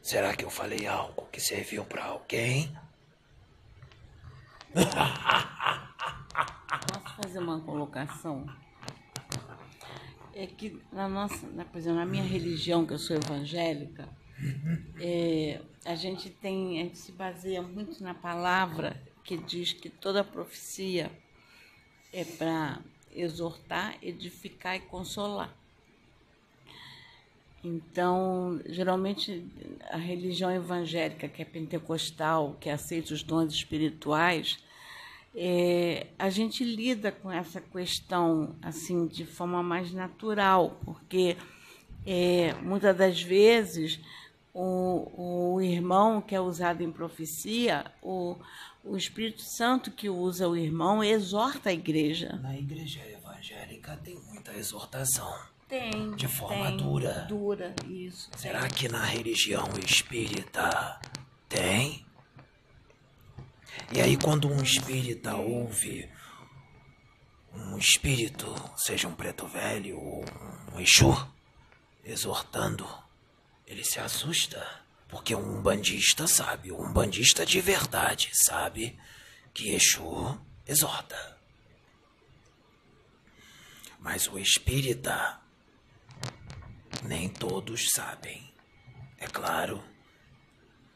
Será 0.00 0.36
que 0.36 0.44
eu 0.44 0.50
falei 0.50 0.86
algo 0.86 1.26
que 1.32 1.40
serviu 1.40 1.84
para 1.84 2.04
alguém? 2.04 2.72
Posso 6.92 7.16
fazer 7.20 7.40
uma 7.40 7.60
colocação? 7.62 8.46
É 10.34 10.46
que 10.46 10.80
na 10.92 11.08
nossa, 11.08 11.46
na, 11.48 11.64
por 11.64 11.78
exemplo, 11.78 11.98
na 11.98 12.06
minha 12.06 12.22
religião, 12.22 12.86
que 12.86 12.92
eu 12.92 12.98
sou 12.98 13.16
evangélica, 13.16 14.08
é, 15.00 15.60
a 15.84 15.94
gente 15.94 16.30
tem, 16.30 16.80
a 16.80 16.84
gente 16.84 16.98
se 16.98 17.12
baseia 17.12 17.62
muito 17.62 18.02
na 18.02 18.14
palavra 18.14 19.00
que 19.24 19.36
diz 19.36 19.72
que 19.72 19.88
toda 19.88 20.24
profecia 20.24 21.10
é 22.12 22.24
para 22.24 22.80
exortar, 23.14 23.96
edificar 24.02 24.76
e 24.76 24.80
consolar. 24.80 25.54
Então, 27.62 28.60
geralmente, 28.66 29.46
a 29.90 29.98
religião 29.98 30.50
evangélica, 30.50 31.28
que 31.28 31.42
é 31.42 31.44
pentecostal, 31.44 32.56
que 32.58 32.70
aceita 32.70 33.12
os 33.12 33.22
dons 33.22 33.52
espirituais, 33.52 34.58
é, 35.34 36.08
a 36.18 36.28
gente 36.28 36.64
lida 36.64 37.12
com 37.12 37.30
essa 37.30 37.60
questão 37.60 38.56
assim 38.62 39.06
de 39.06 39.24
forma 39.24 39.62
mais 39.62 39.92
natural, 39.92 40.80
porque 40.84 41.36
é, 42.06 42.54
muitas 42.62 42.96
das 42.96 43.22
vezes 43.22 44.00
o, 44.52 45.54
o 45.54 45.60
irmão 45.60 46.20
que 46.20 46.34
é 46.34 46.40
usado 46.40 46.82
em 46.82 46.90
profecia, 46.90 47.84
o, 48.02 48.36
o 48.84 48.96
Espírito 48.96 49.42
Santo 49.42 49.90
que 49.90 50.08
usa 50.08 50.48
o 50.48 50.56
irmão 50.56 51.02
exorta 51.02 51.70
a 51.70 51.72
igreja. 51.72 52.38
Na 52.42 52.56
igreja 52.56 53.00
evangélica 53.06 53.96
tem 54.02 54.18
muita 54.28 54.52
exortação. 54.54 55.32
Tem. 55.68 56.16
De 56.16 56.26
forma 56.26 56.66
tem, 56.66 56.76
dura. 56.78 57.26
Dura, 57.28 57.74
isso. 57.88 58.28
Será 58.36 58.62
tem. 58.62 58.70
que 58.70 58.88
na 58.88 59.04
religião 59.04 59.68
espírita 59.84 61.00
tem? 61.48 62.04
E 63.92 64.00
aí, 64.00 64.16
quando 64.16 64.48
um 64.48 64.62
espírita 64.62 65.34
ouve 65.34 66.08
um 67.52 67.76
espírito, 67.76 68.54
seja 68.76 69.08
um 69.08 69.14
preto 69.14 69.46
velho 69.48 69.98
ou 69.98 70.24
um 70.72 70.80
Exu, 70.80 71.12
exortando, 72.04 72.86
ele 73.66 73.84
se 73.84 73.98
assusta 73.98 74.80
Porque 75.08 75.34
um 75.34 75.60
bandista 75.60 76.28
sabe, 76.28 76.70
um 76.70 76.92
bandista 76.92 77.44
de 77.44 77.60
verdade 77.60 78.30
sabe 78.32 78.96
que 79.52 79.70
Exu 79.74 80.40
exorta. 80.64 81.36
Mas 83.98 84.28
o 84.28 84.38
espírita 84.38 85.40
nem 87.02 87.28
todos 87.28 87.88
sabem. 87.90 88.54
É 89.18 89.26
claro 89.26 89.89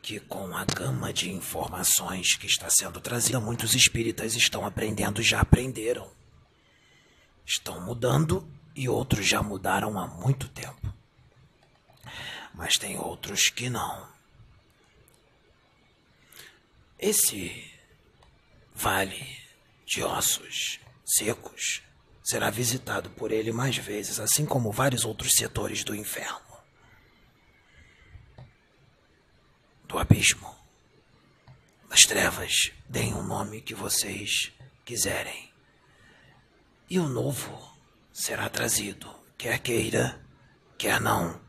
que 0.05 0.21
com 0.21 0.55
a 0.55 0.67
gama 0.67 1.15
de 1.15 1.33
informações 1.33 2.37
que 2.37 2.47
está 2.47 2.69
sendo 2.69 3.01
trazida, 3.01 3.41
muitos 3.41 3.75
espíritas 3.75 4.35
estão 4.35 4.67
aprendendo, 4.67 5.23
já 5.23 5.41
aprenderam. 5.41 6.13
Estão 7.47 7.81
mudando 7.81 8.47
e 8.77 8.87
outros 8.87 9.27
já 9.27 9.43
mudaram 9.43 9.99
há 9.99 10.07
muito 10.07 10.47
tempo. 10.49 10.93
Mas 12.53 12.75
tem 12.77 12.99
outros 12.99 13.49
que 13.49 13.71
não. 13.71 14.07
Esse 16.99 17.73
vale 18.75 19.39
de 19.87 20.03
ossos 20.03 20.81
secos 21.03 21.81
será 22.23 22.51
visitado 22.51 23.09
por 23.09 23.33
ele 23.33 23.53
mais 23.53 23.79
vezes, 23.79 24.21
assim 24.21 24.45
como 24.45 24.71
vários 24.71 25.03
outros 25.07 25.33
setores 25.33 25.83
do 25.83 25.95
inferno. 25.95 26.44
Do 29.87 29.99
abismo, 29.99 30.55
das 31.89 32.03
trevas, 32.03 32.72
deem 32.89 33.14
o 33.14 33.22
nome 33.22 33.61
que 33.61 33.74
vocês 33.74 34.53
quiserem. 34.85 35.53
E 36.89 36.99
o 36.99 37.09
novo 37.09 37.78
será 38.12 38.49
trazido, 38.49 39.09
quer 39.39 39.59
queira, 39.59 40.20
quer 40.76 41.01
não, 41.01 41.41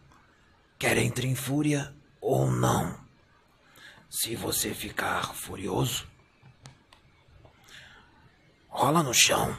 quer 0.77 0.97
entre 0.97 1.27
em 1.27 1.35
fúria 1.35 1.95
ou 2.21 2.49
não. 2.49 3.03
Se 4.09 4.35
você 4.35 4.73
ficar 4.73 5.33
furioso, 5.33 6.07
rola 8.69 9.03
no 9.03 9.13
chão, 9.13 9.57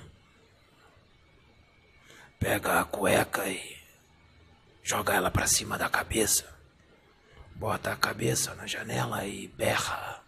pega 2.38 2.80
a 2.80 2.84
cueca 2.84 3.48
e 3.48 3.76
joga 4.82 5.14
ela 5.14 5.30
para 5.30 5.46
cima 5.46 5.76
da 5.76 5.88
cabeça, 5.88 6.55
bota 7.56 7.92
a 7.92 7.96
cabeça 7.96 8.54
na 8.54 8.66
janela 8.66 9.26
e 9.26 9.48
berra. 9.48 10.22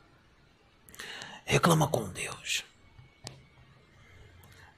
Reclama 1.44 1.86
com 1.88 2.08
Deus. 2.08 2.64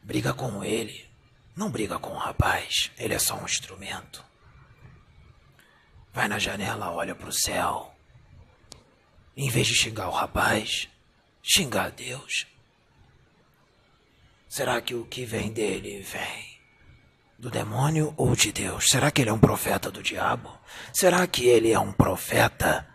Briga 0.03 0.35
com 0.35 0.65
ele. 0.65 1.09
Não 1.57 1.71
briga 1.71 1.99
com 1.99 2.11
o 2.11 2.19
rapaz, 2.19 2.91
ele 2.97 3.15
é 3.15 3.19
só 3.19 3.37
um 3.37 3.45
instrumento. 3.45 4.25
Vai 6.13 6.27
na 6.27 6.39
janela, 6.39 6.91
olha 6.91 7.15
pro 7.15 7.33
céu. 7.33 7.95
Em 9.37 9.49
vez 9.51 9.67
de 9.67 9.75
xingar 9.75 10.09
o 10.09 10.13
rapaz, 10.13 10.89
xingar 11.43 11.91
Deus. 11.91 12.47
Será 14.49 14.81
que 14.81 14.95
o 14.95 15.05
que 15.05 15.25
vem 15.25 15.53
dele 15.53 16.03
vem 16.03 16.50
do 17.41 17.51
demônio 17.51 18.13
ou 18.19 18.37
de 18.37 18.53
Deus? 18.53 18.85
Será 18.91 19.11
que 19.11 19.23
ele 19.23 19.31
é 19.31 19.33
um 19.33 19.41
profeta 19.41 19.91
do 19.91 20.03
diabo? 20.03 20.53
Será 20.93 21.27
que 21.27 21.47
ele 21.47 21.73
é 21.73 21.79
um 21.81 21.91
profeta 21.91 22.87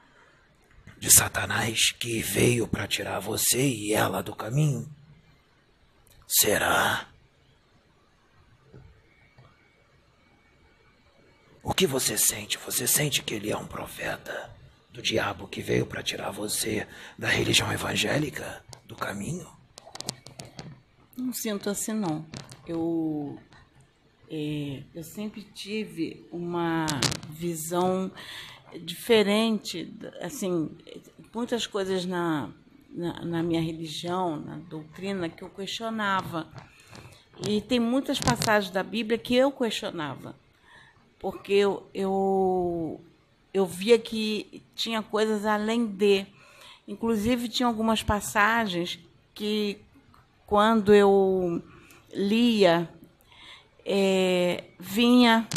de 1.00 1.12
Satanás 1.12 1.92
que 1.92 2.22
veio 2.22 2.68
para 2.68 2.88
tirar 2.88 3.20
você 3.20 3.68
e 3.68 3.92
ela 3.92 4.22
do 4.22 4.36
caminho? 4.36 4.88
Será? 6.28 7.08
O 11.64 11.74
que 11.74 11.88
você 11.88 12.16
sente? 12.16 12.60
Você 12.60 12.88
sente 12.88 13.24
que 13.24 13.34
ele 13.34 13.52
é 13.52 13.58
um 13.58 13.66
profeta 13.66 14.56
do 14.92 15.02
diabo 15.02 15.48
que 15.48 15.62
veio 15.62 15.88
para 15.88 16.04
tirar 16.04 16.30
você 16.30 16.88
da 17.18 17.28
religião 17.28 17.74
evangélica, 17.74 18.64
do 18.86 18.96
caminho? 18.96 19.50
Não 21.18 21.34
sinto 21.34 21.68
assim, 21.68 21.94
não. 21.94 22.24
Eu, 22.68 23.40
é, 24.30 24.84
eu 24.94 25.04
sempre 25.04 25.42
tive 25.54 26.26
uma 26.32 26.86
visão 27.30 28.12
diferente, 28.82 29.92
assim, 30.22 30.70
muitas 31.34 31.66
coisas 31.68 32.06
na, 32.06 32.50
na, 32.90 33.26
na 33.26 33.44
minha 33.44 33.62
religião, 33.62 34.38
na 34.38 34.58
doutrina, 34.58 35.30
que 35.30 35.44
eu 35.44 35.50
questionava. 35.50 36.48
E 37.48 37.62
tem 37.62 37.80
muitas 37.80 38.20
passagens 38.20 38.72
da 38.72 38.84
Bíblia 38.84 39.18
que 39.18 39.36
eu 39.36 39.52
questionava 39.52 40.36
porque 41.26 41.54
eu, 41.54 41.88
eu, 41.92 43.02
eu 43.52 43.66
via 43.66 43.98
que 43.98 44.62
tinha 44.76 45.02
coisas 45.02 45.44
além 45.44 45.86
de. 45.88 46.24
Inclusive, 46.88 47.50
tinha 47.50 47.66
algumas 47.66 48.04
passagens 48.04 49.00
que, 49.34 49.80
quando 50.46 50.94
eu 50.94 51.64
lia, 52.14 52.88
é, 53.86 54.64
vinha, 54.80 55.48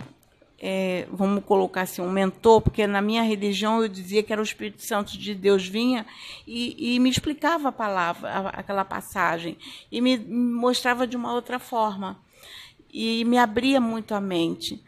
é, 0.61 1.07
vamos 1.11 1.45
colocar 1.45 1.83
assim, 1.83 2.03
um 2.03 2.11
mentor, 2.11 2.61
porque 2.61 2.87
na 2.87 3.01
minha 3.01 3.22
religião 3.22 3.83
eu 3.83 3.89
dizia 3.89 4.22
que 4.22 4.33
era 4.33 4.43
o 4.43 4.45
Espírito 4.45 4.83
Santo 4.83 5.16
de 5.16 5.35
Deus, 5.35 5.66
vinha 5.66 6.05
e, 6.47 6.95
e 6.95 7.01
me 7.01 7.09
explicava 7.09 7.70
a 7.70 7.72
palavra, 7.72 8.51
aquela 8.51 8.85
passagem, 8.85 9.57
e 9.91 10.01
me 10.01 10.18
mostrava 10.18 11.07
de 11.07 11.16
uma 11.16 11.33
outra 11.33 11.59
forma. 11.59 12.18
E 12.93 13.24
me 13.24 13.39
abria 13.39 13.81
muito 13.81 14.14
a 14.14 14.20
mente. 14.20 14.83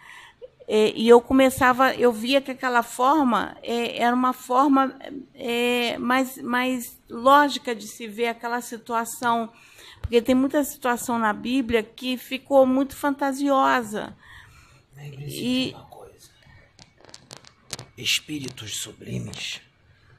É, 0.73 0.93
e 0.95 1.09
eu 1.09 1.21
começava, 1.21 1.93
eu 1.97 2.13
via 2.13 2.41
que 2.41 2.53
aquela 2.53 2.85
forma 2.85 3.57
é, 3.61 4.01
era 4.01 4.15
uma 4.15 4.33
forma 4.33 4.95
é, 5.35 5.99
mais, 5.99 6.41
mais 6.41 6.97
lógica 7.11 7.75
de 7.75 7.89
se 7.89 8.07
ver 8.07 8.29
aquela 8.29 8.61
situação, 8.61 9.51
porque 10.01 10.21
tem 10.23 10.35
muita 10.35 10.63
situação 10.65 11.19
na 11.19 11.33
Bíblia 11.33 11.83
que 11.83 12.17
ficou 12.17 12.67
muito 12.67 12.97
fantasiosa. 12.97 14.17
E 14.97 15.73
uma 15.75 15.87
coisa. 15.87 16.31
Espíritos 17.97 18.81
sublimes 18.81 19.61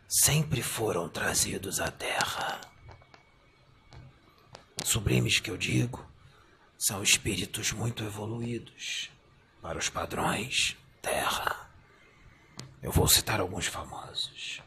sempre 0.07 0.61
foram 0.61 1.09
trazidos 1.09 1.79
à 1.79 1.89
Terra. 1.89 2.61
Sublimes 4.83 5.39
que 5.39 5.51
eu 5.51 5.57
digo 5.57 6.05
são 6.77 7.03
espíritos 7.03 7.71
muito 7.71 8.03
evoluídos 8.03 9.11
para 9.61 9.77
os 9.77 9.87
padrões 9.87 10.75
terra. 11.01 11.69
Eu 12.81 12.91
vou 12.91 13.07
citar 13.07 13.39
alguns 13.39 13.67
famosos: 13.67 14.61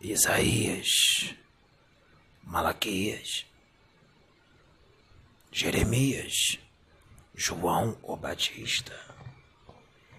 Isaías, 0.00 1.34
Malaquias, 2.42 3.46
Jeremias, 5.52 6.58
João 7.34 7.98
o 8.02 8.16
Batista, 8.16 8.96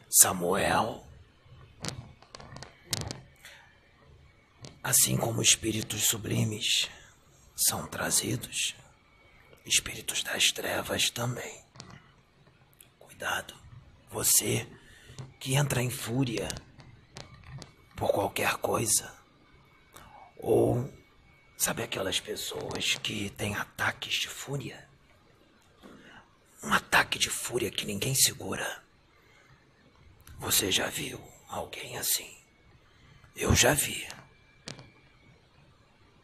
Samuel. 0.09 1.07
Assim 4.83 5.15
como 5.15 5.41
espíritos 5.41 6.03
sublimes 6.07 6.89
são 7.55 7.87
trazidos, 7.87 8.75
espíritos 9.65 10.21
das 10.21 10.51
trevas 10.51 11.09
também. 11.09 11.63
Cuidado. 12.99 13.55
Você 14.09 14.67
que 15.39 15.55
entra 15.55 15.81
em 15.81 15.89
fúria 15.89 16.49
por 17.95 18.11
qualquer 18.11 18.57
coisa. 18.57 19.15
Ou 20.37 20.91
sabe 21.57 21.83
aquelas 21.83 22.19
pessoas 22.19 22.95
que 22.95 23.29
têm 23.29 23.55
ataques 23.55 24.15
de 24.15 24.27
fúria? 24.27 24.90
Um 26.63 26.73
ataque 26.73 27.17
de 27.17 27.29
fúria 27.29 27.71
que 27.71 27.85
ninguém 27.85 28.13
segura. 28.15 28.83
Você 30.39 30.71
já 30.71 30.87
viu 30.87 31.19
alguém 31.47 31.97
assim? 31.97 32.37
Eu 33.35 33.55
já 33.55 33.73
vi. 33.73 34.07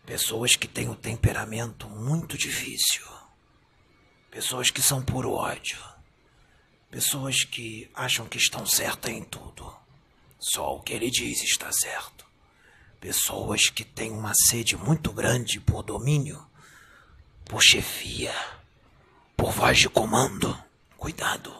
Pessoas 0.05 0.55
que 0.55 0.67
têm 0.67 0.87
o 0.87 0.91
um 0.91 0.95
temperamento 0.95 1.89
muito 1.89 2.37
difícil. 2.37 3.05
Pessoas 4.31 4.69
que 4.69 4.81
são 4.81 5.01
por 5.01 5.25
ódio 5.25 5.77
Pessoas 6.89 7.43
que 7.43 7.91
acham 7.93 8.25
que 8.27 8.37
estão 8.37 8.65
certas 8.65 9.11
em 9.11 9.23
tudo. 9.23 9.75
Só 10.39 10.75
o 10.75 10.81
que 10.81 10.93
ele 10.93 11.11
diz 11.11 11.43
está 11.43 11.69
certo. 11.71 12.25
Pessoas 12.99 13.69
que 13.69 13.83
têm 13.83 14.11
uma 14.11 14.33
sede 14.33 14.77
muito 14.77 15.11
grande 15.11 15.59
por 15.59 15.83
domínio, 15.83 16.47
por 17.43 17.61
chefia, 17.61 18.33
por 19.37 19.51
voz 19.51 19.77
de 19.77 19.87
comando. 19.87 20.57
Cuidado. 20.97 21.55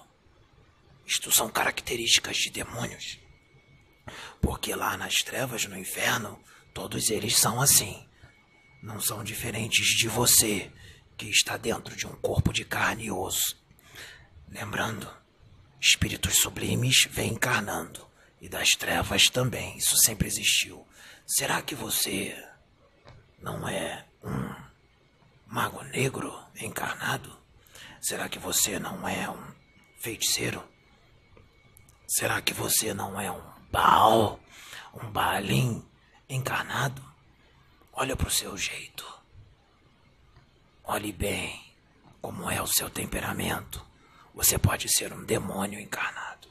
Isto 1.06 1.32
são 1.32 1.48
características 1.48 2.36
de 2.38 2.50
demônios. 2.50 3.20
Porque 4.42 4.76
lá 4.76 4.98
nas 4.98 5.18
trevas, 5.18 5.66
no 5.66 5.78
inferno, 5.78 6.42
todos 6.74 7.10
eles 7.10 7.38
são 7.38 7.62
assim. 7.62 8.06
Não 8.82 9.00
são 9.00 9.24
diferentes 9.24 9.86
de 9.96 10.08
você, 10.08 10.72
que 11.16 11.30
está 11.30 11.56
dentro 11.56 11.96
de 11.96 12.08
um 12.08 12.16
corpo 12.16 12.52
de 12.52 12.66
carne 12.66 13.06
e 13.06 13.12
osso. 13.12 13.56
Lembrando, 14.50 15.10
espíritos 15.80 16.38
sublimes 16.38 17.08
vêm 17.12 17.34
encarnando 17.34 18.06
e 18.42 18.50
das 18.50 18.72
trevas 18.72 19.30
também. 19.30 19.78
Isso 19.78 19.96
sempre 19.98 20.28
existiu. 20.28 20.86
Será 21.26 21.62
que 21.62 21.76
você 21.76 22.36
não 23.40 23.68
é 23.68 24.06
um 24.24 24.56
mago 25.46 25.84
negro 25.84 26.34
encarnado? 26.60 27.37
Será 28.02 28.30
que 28.30 28.40
você 28.40 28.80
não 28.80 29.08
é 29.08 29.30
um 29.30 29.54
feiticeiro? 30.00 30.64
Será 32.08 32.42
que 32.42 32.54
você 32.54 32.94
não 32.94 33.20
é 33.20 33.32
um 33.32 33.42
Baal? 33.72 34.40
Um 34.94 35.10
Baalim 35.12 35.86
encarnado? 36.30 37.04
Olha 37.92 38.16
para 38.16 38.28
o 38.28 38.32
seu 38.32 38.58
jeito. 38.58 39.06
Olhe 40.84 41.12
bem 41.12 41.62
como 42.22 42.50
é 42.50 42.62
o 42.62 42.68
seu 42.68 42.90
temperamento. 42.90 43.86
Você 44.34 44.58
pode 44.58 44.88
ser 44.88 45.12
um 45.12 45.24
demônio 45.26 45.80
encarnado. 45.80 46.48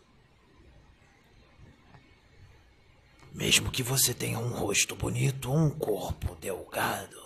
Mesmo 3.33 3.71
que 3.71 3.83
você 3.83 4.13
tenha 4.13 4.39
um 4.39 4.49
rosto 4.49 4.97
bonito, 4.97 5.53
um 5.53 5.71
corpo 5.71 6.35
delgado, 6.37 7.23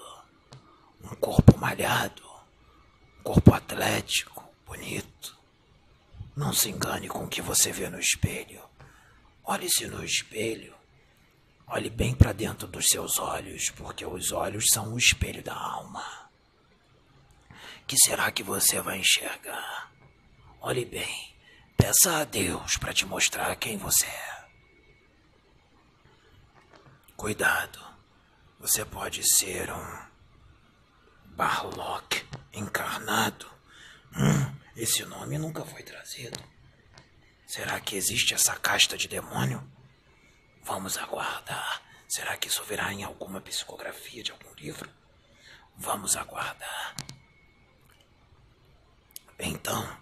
um 1.02 1.14
corpo 1.16 1.56
malhado, 1.56 2.30
corpo 3.20 3.54
atlético, 3.54 4.44
bonito. 4.66 5.38
Não 6.36 6.52
se 6.52 6.70
engane 6.70 7.08
com 7.08 7.24
o 7.24 7.28
que 7.28 7.42
você 7.42 7.70
vê 7.72 7.88
no 7.88 8.00
espelho. 8.00 8.62
Olhe-se 9.44 9.86
no 9.86 10.04
espelho. 10.04 10.74
Olhe 11.66 11.90
bem 11.90 12.14
para 12.14 12.32
dentro 12.32 12.66
dos 12.66 12.86
seus 12.86 13.18
olhos, 13.18 13.70
porque 13.70 14.04
os 14.04 14.32
olhos 14.32 14.66
são 14.72 14.94
o 14.94 14.98
espelho 14.98 15.42
da 15.42 15.54
alma. 15.54 16.30
Que 17.86 17.96
será 17.96 18.30
que 18.30 18.42
você 18.42 18.80
vai 18.80 18.98
enxergar? 18.98 19.92
Olhe 20.60 20.84
bem. 20.84 21.34
Peça 21.76 22.18
a 22.18 22.24
Deus 22.24 22.76
para 22.76 22.92
te 22.92 23.06
mostrar 23.06 23.54
quem 23.56 23.76
você 23.76 24.06
é. 24.06 24.44
Cuidado. 27.16 27.80
Você 28.58 28.84
pode 28.84 29.22
ser 29.22 29.70
um 29.72 30.02
Barlock 31.36 32.30
encarnado. 32.53 33.46
Hum, 34.16 34.55
esse 34.76 35.05
nome 35.05 35.38
nunca 35.38 35.64
foi 35.64 35.82
trazido. 35.82 36.42
Será 37.46 37.80
que 37.80 37.96
existe 37.96 38.34
essa 38.34 38.55
casta 38.57 38.96
de 38.96 39.09
demônio? 39.09 39.62
Vamos 40.62 40.96
aguardar. 40.96 41.82
Será 42.09 42.36
que 42.36 42.48
isso 42.48 42.62
virá 42.64 42.92
em 42.92 43.05
alguma 43.05 43.40
psicografia 43.40 44.22
de 44.22 44.30
algum 44.30 44.53
livro? 44.55 44.88
Vamos 45.76 46.16
aguardar. 46.16 46.94
Então, 49.38 49.96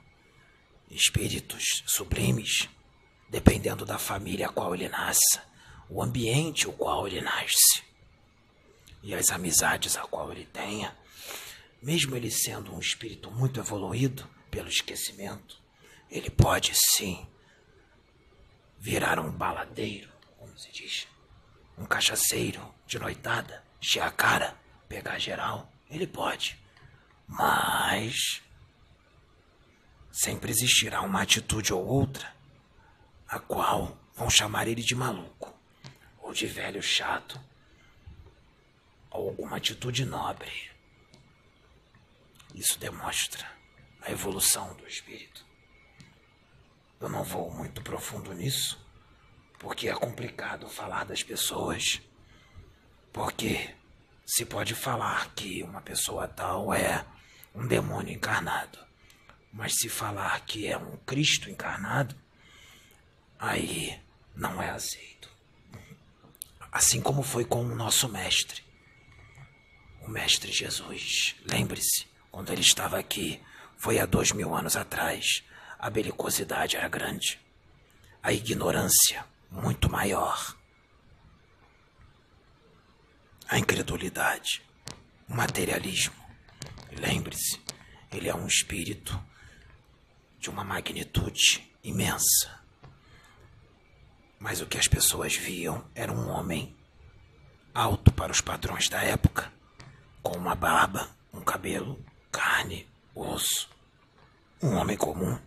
espíritos 0.90 1.82
sublimes, 1.86 2.68
dependendo 3.28 3.84
da 3.84 3.98
família 3.98 4.46
a 4.46 4.52
qual 4.52 4.74
ele 4.74 4.88
nasce, 4.88 5.40
o 5.88 6.02
ambiente 6.02 6.68
o 6.68 6.72
qual 6.72 7.06
ele 7.06 7.20
nasce 7.20 7.82
e 9.02 9.14
as 9.14 9.30
amizades 9.30 9.96
a 9.96 10.02
qual 10.02 10.32
ele 10.32 10.44
tenha, 10.46 10.96
mesmo 11.82 12.16
ele 12.16 12.30
sendo 12.30 12.74
um 12.74 12.80
espírito 12.80 13.30
muito 13.30 13.60
evoluído 13.60 14.28
pelo 14.50 14.68
esquecimento, 14.68 15.60
ele 16.10 16.30
pode 16.30 16.72
sim 16.74 17.26
virar 18.78 19.18
um 19.18 19.30
baladeiro, 19.30 20.10
como 20.36 20.56
se 20.58 20.70
diz, 20.72 21.06
um 21.76 21.84
cachaceiro 21.84 22.74
de 22.86 22.98
noitada, 22.98 23.64
encher 23.80 24.02
a 24.02 24.10
cara, 24.10 24.56
pegar 24.88 25.18
geral. 25.18 25.70
Ele 25.90 26.06
pode. 26.06 26.58
Mas 27.26 28.42
sempre 30.10 30.50
existirá 30.50 31.02
uma 31.02 31.22
atitude 31.22 31.72
ou 31.72 31.84
outra 31.86 32.34
a 33.28 33.38
qual 33.38 33.98
vão 34.14 34.30
chamar 34.30 34.66
ele 34.66 34.82
de 34.82 34.94
maluco, 34.94 35.54
ou 36.18 36.32
de 36.32 36.46
velho 36.46 36.82
chato, 36.82 37.38
ou 39.10 39.28
alguma 39.28 39.56
atitude 39.58 40.04
nobre. 40.04 40.70
Isso 42.58 42.76
demonstra 42.76 43.48
a 44.02 44.10
evolução 44.10 44.74
do 44.74 44.84
espírito. 44.88 45.46
Eu 47.00 47.08
não 47.08 47.22
vou 47.22 47.52
muito 47.52 47.80
profundo 47.82 48.34
nisso, 48.34 48.84
porque 49.60 49.88
é 49.88 49.94
complicado 49.94 50.68
falar 50.68 51.04
das 51.04 51.22
pessoas. 51.22 52.02
Porque 53.12 53.72
se 54.26 54.44
pode 54.44 54.74
falar 54.74 55.32
que 55.36 55.62
uma 55.62 55.80
pessoa 55.80 56.26
tal 56.26 56.74
é 56.74 57.06
um 57.54 57.64
demônio 57.64 58.12
encarnado, 58.12 58.84
mas 59.52 59.76
se 59.76 59.88
falar 59.88 60.44
que 60.44 60.66
é 60.66 60.76
um 60.76 60.96
Cristo 60.96 61.48
encarnado, 61.48 62.16
aí 63.38 64.02
não 64.34 64.60
é 64.60 64.68
aceito. 64.68 65.30
Assim 66.72 67.00
como 67.00 67.22
foi 67.22 67.44
com 67.44 67.64
o 67.64 67.74
nosso 67.76 68.08
mestre, 68.08 68.64
o 70.02 70.08
Mestre 70.08 70.50
Jesus. 70.50 71.36
Lembre-se, 71.48 72.08
quando 72.30 72.52
ele 72.52 72.60
estava 72.60 72.98
aqui, 72.98 73.40
foi 73.76 73.98
há 73.98 74.06
dois 74.06 74.32
mil 74.32 74.54
anos 74.54 74.76
atrás. 74.76 75.44
A 75.78 75.88
belicosidade 75.88 76.76
era 76.76 76.88
grande, 76.88 77.40
a 78.22 78.32
ignorância 78.32 79.24
muito 79.50 79.90
maior, 79.90 80.56
a 83.48 83.58
incredulidade, 83.58 84.62
o 85.28 85.34
materialismo. 85.34 86.14
Lembre-se, 86.90 87.60
ele 88.10 88.28
é 88.28 88.34
um 88.34 88.46
espírito 88.46 89.18
de 90.40 90.50
uma 90.50 90.64
magnitude 90.64 91.72
imensa. 91.82 92.58
Mas 94.38 94.60
o 94.60 94.66
que 94.66 94.78
as 94.78 94.88
pessoas 94.88 95.34
viam 95.36 95.84
era 95.94 96.12
um 96.12 96.28
homem 96.28 96.76
alto 97.74 98.12
para 98.12 98.32
os 98.32 98.40
padrões 98.40 98.88
da 98.88 99.02
época, 99.02 99.52
com 100.22 100.36
uma 100.36 100.54
barba, 100.54 101.08
um 101.32 101.40
cabelo 101.40 102.04
carne, 102.30 102.88
osso, 103.14 103.68
um 104.62 104.74
homem 104.76 104.96
comum. 104.96 105.38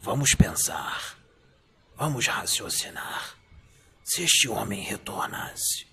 Vamos 0.00 0.34
pensar, 0.34 1.18
vamos 1.96 2.26
raciocinar. 2.26 3.36
Se 4.04 4.22
este 4.22 4.48
homem 4.48 4.80
retornasse, 4.80 5.86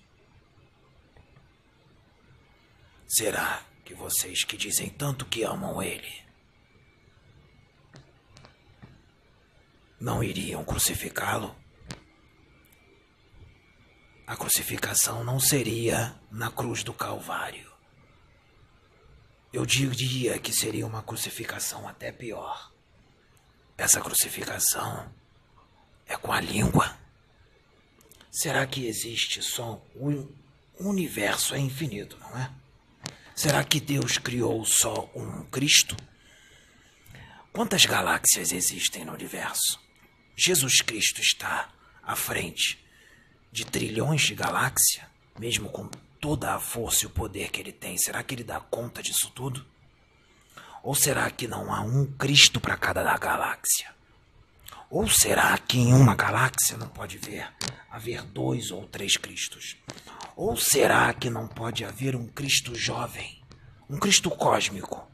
será 3.06 3.62
que 3.84 3.94
vocês 3.94 4.42
que 4.44 4.56
dizem 4.56 4.88
tanto 4.88 5.26
que 5.26 5.42
amam 5.42 5.82
ele 5.82 6.24
não 10.00 10.22
iriam 10.22 10.64
crucificá-lo? 10.64 11.54
a 14.26 14.36
crucificação 14.36 15.22
não 15.22 15.38
seria 15.38 16.12
na 16.36 16.50
cruz 16.50 16.82
do 16.82 16.92
Calvário. 16.92 17.72
Eu 19.50 19.64
diria 19.64 20.38
que 20.38 20.52
seria 20.52 20.86
uma 20.86 21.02
crucificação 21.02 21.88
até 21.88 22.12
pior. 22.12 22.70
Essa 23.76 24.02
crucificação 24.02 25.10
é 26.06 26.14
com 26.14 26.30
a 26.30 26.40
língua. 26.40 26.94
Será 28.30 28.66
que 28.66 28.86
existe 28.86 29.42
só 29.42 29.82
um 29.94 30.28
universo 30.78 31.54
é 31.54 31.58
infinito, 31.58 32.18
não 32.20 32.38
é? 32.38 32.52
Será 33.34 33.64
que 33.64 33.80
Deus 33.80 34.18
criou 34.18 34.62
só 34.66 35.10
um 35.14 35.42
Cristo? 35.46 35.96
Quantas 37.50 37.86
galáxias 37.86 38.52
existem 38.52 39.06
no 39.06 39.14
universo? 39.14 39.80
Jesus 40.36 40.82
Cristo 40.82 41.22
está 41.22 41.72
à 42.02 42.14
frente 42.14 42.78
de 43.50 43.64
trilhões 43.64 44.20
de 44.20 44.34
galáxias, 44.34 45.06
mesmo 45.38 45.70
com 45.70 45.88
toda 46.20 46.54
a 46.54 46.58
força 46.58 47.04
e 47.04 47.06
o 47.06 47.10
poder 47.10 47.50
que 47.50 47.60
ele 47.60 47.72
tem, 47.72 47.96
será 47.96 48.22
que 48.22 48.34
ele 48.34 48.44
dá 48.44 48.60
conta 48.60 49.02
disso 49.02 49.30
tudo? 49.34 49.64
Ou 50.82 50.94
será 50.94 51.30
que 51.30 51.48
não 51.48 51.72
há 51.74 51.80
um 51.80 52.06
Cristo 52.12 52.60
para 52.60 52.76
cada 52.76 53.02
galáxia? 53.18 53.94
Ou 54.88 55.08
será 55.08 55.58
que 55.58 55.78
em 55.78 55.92
uma 55.92 56.14
galáxia 56.14 56.76
não 56.76 56.88
pode 56.88 57.18
ver, 57.18 57.52
haver 57.90 58.22
dois 58.22 58.70
ou 58.70 58.86
três 58.86 59.16
Cristos? 59.16 59.76
Ou 60.36 60.56
será 60.56 61.12
que 61.12 61.28
não 61.28 61.48
pode 61.48 61.84
haver 61.84 62.14
um 62.14 62.28
Cristo 62.28 62.74
jovem, 62.74 63.42
um 63.90 63.98
Cristo 63.98 64.30
cósmico, 64.30 65.10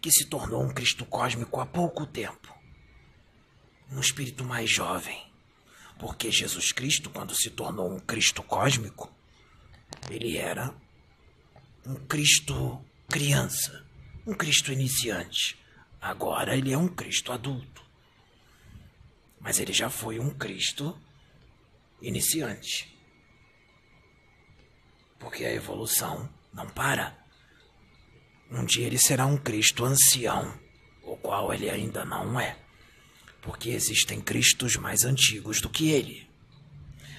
que 0.00 0.10
se 0.10 0.24
tornou 0.24 0.64
um 0.64 0.72
Cristo 0.72 1.04
cósmico 1.04 1.60
há 1.60 1.66
pouco 1.66 2.04
tempo? 2.04 2.52
Um 3.92 4.00
espírito 4.00 4.44
mais 4.44 4.68
jovem, 4.68 5.22
porque 5.98 6.30
Jesus 6.30 6.72
Cristo, 6.72 7.10
quando 7.10 7.34
se 7.34 7.50
tornou 7.50 7.92
um 7.92 8.00
Cristo 8.00 8.42
cósmico, 8.42 9.08
ele 10.10 10.36
era 10.36 10.74
um 11.86 11.94
Cristo 11.94 12.84
criança, 13.08 13.84
um 14.26 14.34
Cristo 14.34 14.72
iniciante. 14.72 15.58
Agora 16.00 16.56
ele 16.56 16.72
é 16.72 16.78
um 16.78 16.88
Cristo 16.88 17.32
adulto. 17.32 17.82
Mas 19.40 19.58
ele 19.58 19.72
já 19.72 19.88
foi 19.88 20.18
um 20.18 20.30
Cristo 20.30 20.98
iniciante. 22.00 22.94
Porque 25.18 25.44
a 25.44 25.52
evolução 25.52 26.28
não 26.52 26.68
para. 26.68 27.16
Um 28.50 28.64
dia 28.64 28.86
ele 28.86 28.98
será 28.98 29.26
um 29.26 29.36
Cristo 29.36 29.84
ancião, 29.84 30.58
o 31.02 31.16
qual 31.16 31.52
ele 31.52 31.68
ainda 31.68 32.04
não 32.04 32.38
é. 32.38 32.56
Porque 33.42 33.70
existem 33.70 34.20
Cristos 34.20 34.76
mais 34.76 35.04
antigos 35.04 35.60
do 35.60 35.68
que 35.68 35.90
ele. 35.90 36.28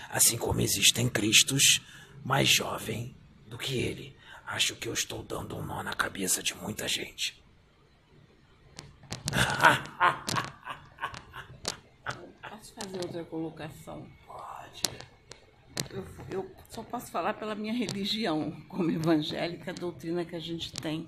Assim 0.10 0.38
como 0.38 0.62
existem 0.62 1.10
Cristos 1.10 1.82
mais 2.24 2.48
jovens 2.48 3.16
do 3.48 3.58
que 3.58 3.78
ele. 3.78 4.16
Acho 4.46 4.76
que 4.76 4.88
eu 4.88 4.94
estou 4.94 5.24
dando 5.24 5.56
um 5.58 5.64
nó 5.64 5.84
na 5.84 5.94
cabeça 5.94 6.42
de 6.42 6.56
muita 6.56 6.88
gente. 6.88 7.40
Posso 12.50 12.74
fazer 12.74 12.98
outra 12.98 13.24
colocação? 13.26 14.08
Pode. 14.26 14.82
Eu, 15.92 16.06
eu 16.30 16.52
só 16.70 16.84
posso 16.84 17.12
falar 17.12 17.36
pela 17.36 17.56
minha 17.56 17.74
religião, 17.74 18.52
como 18.68 18.90
evangélica, 18.92 19.72
a 19.72 19.74
doutrina 19.74 20.26
que 20.26 20.36
a 20.36 20.40
gente 20.40 20.72
tem. 20.74 21.08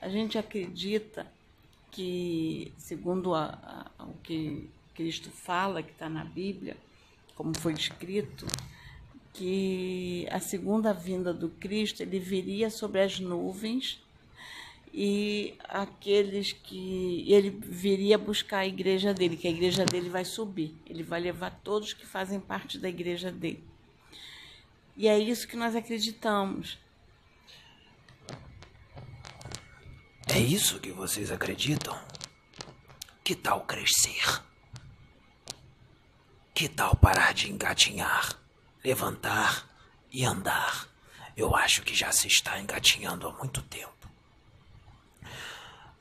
A 0.00 0.08
gente 0.08 0.38
acredita 0.38 1.26
que, 1.90 2.72
segundo 2.78 3.34
a, 3.34 3.90
a, 3.98 4.04
o 4.04 4.14
que 4.22 4.70
Cristo 4.94 5.30
fala, 5.30 5.82
que 5.82 5.90
está 5.90 6.08
na 6.08 6.24
Bíblia, 6.24 6.76
como 7.34 7.56
foi 7.58 7.72
escrito, 7.72 8.46
que 9.38 10.26
a 10.32 10.40
segunda 10.40 10.92
vinda 10.92 11.32
do 11.32 11.48
Cristo 11.48 12.02
ele 12.02 12.18
viria 12.18 12.70
sobre 12.70 13.00
as 13.00 13.20
nuvens 13.20 14.02
e 14.92 15.54
aqueles 15.68 16.50
que 16.50 17.24
ele 17.32 17.50
viria 17.50 18.18
buscar 18.18 18.58
a 18.58 18.66
igreja 18.66 19.14
dele, 19.14 19.36
que 19.36 19.46
a 19.46 19.50
igreja 19.50 19.84
dele 19.84 20.08
vai 20.08 20.24
subir, 20.24 20.74
ele 20.84 21.04
vai 21.04 21.20
levar 21.20 21.52
todos 21.62 21.92
que 21.92 22.04
fazem 22.04 22.40
parte 22.40 22.78
da 22.78 22.88
igreja 22.88 23.30
dele. 23.30 23.62
E 24.96 25.06
é 25.06 25.16
isso 25.16 25.46
que 25.46 25.56
nós 25.56 25.76
acreditamos. 25.76 26.76
É 30.26 30.38
isso 30.40 30.80
que 30.80 30.90
vocês 30.90 31.30
acreditam? 31.30 31.96
Que 33.22 33.36
tal 33.36 33.60
crescer? 33.60 34.42
Que 36.52 36.68
tal 36.68 36.96
parar 36.96 37.32
de 37.32 37.52
engatinhar, 37.52 38.36
levantar 38.82 39.68
e 40.10 40.24
andar? 40.24 40.88
Eu 41.36 41.54
acho 41.54 41.82
que 41.82 41.94
já 41.94 42.10
se 42.10 42.26
está 42.26 42.58
engatinhando 42.58 43.28
há 43.28 43.32
muito 43.32 43.62
tempo. 43.62 43.94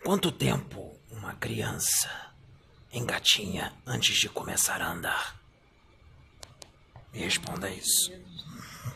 Quanto 0.04 0.32
tempo 0.32 0.98
uma 1.12 1.36
criança 1.36 2.34
engatinha 2.92 3.74
antes 3.86 4.16
de 4.18 4.30
começar 4.30 4.82
a 4.82 4.92
andar? 4.92 5.40
Me 7.14 7.20
responda 7.20 7.70
isso. 7.70 8.12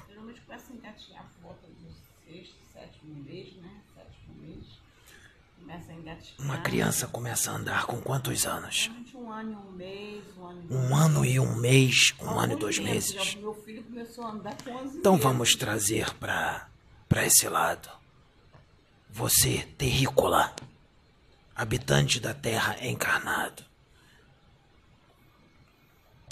Geralmente 0.08 0.42
começa 0.42 0.72
a 0.72 0.76
engatinhar 0.76 1.24
por 1.26 1.42
volta 1.42 1.68
do 1.68 1.94
sexto, 2.26 2.56
sétimo 2.74 3.24
mês, 3.24 3.54
né? 3.58 3.61
Começa 5.72 5.92
a 5.92 5.96
engatinhar. 5.96 6.42
Uma 6.42 6.58
criança 6.58 7.08
começa 7.08 7.50
a 7.50 7.56
andar 7.56 7.86
com 7.86 8.02
quantos 8.02 8.46
anos? 8.46 8.92
Um 9.16 9.32
ano 9.32 9.52
e 9.54 9.56
um 9.56 9.72
mês, 9.72 10.24
um 10.70 10.96
ano 10.96 11.26
e 11.26 11.40
Um 11.40 11.56
mês, 11.56 12.14
um 12.20 12.40
ano 12.40 12.54
e 12.54 12.56
dois 12.58 12.78
meses. 12.78 13.36
Meu 13.36 13.54
filho 13.54 13.82
começou 13.84 14.26
a 14.26 14.32
andar 14.32 14.58
com 14.62 14.70
11 14.70 14.98
Então 14.98 15.18
vamos 15.18 15.56
trazer 15.56 16.14
para 16.16 16.68
para 17.08 17.26
esse 17.26 17.48
lado. 17.48 17.90
Você, 19.10 19.60
terrícola, 19.78 20.54
habitante 21.56 22.20
da 22.20 22.34
terra 22.34 22.76
encarnado. 22.86 23.64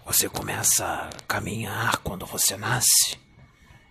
Você 0.05 0.27
começa 0.27 0.85
a 0.85 1.09
caminhar 1.27 1.97
quando 1.97 2.25
você 2.25 2.57
nasce 2.57 3.17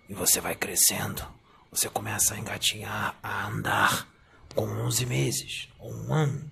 e 0.09 0.15
você 0.15 0.43
vai 0.43 0.55
crescendo. 0.55 1.27
Você 1.71 1.89
começa 1.89 2.35
a 2.35 2.39
engatinhar, 2.39 3.19
a 3.23 3.47
andar 3.47 4.18
com 4.55 4.67
11 4.67 5.07
meses 5.07 5.69
ou 5.79 5.93
um 5.93 6.13
ano. 6.13 6.51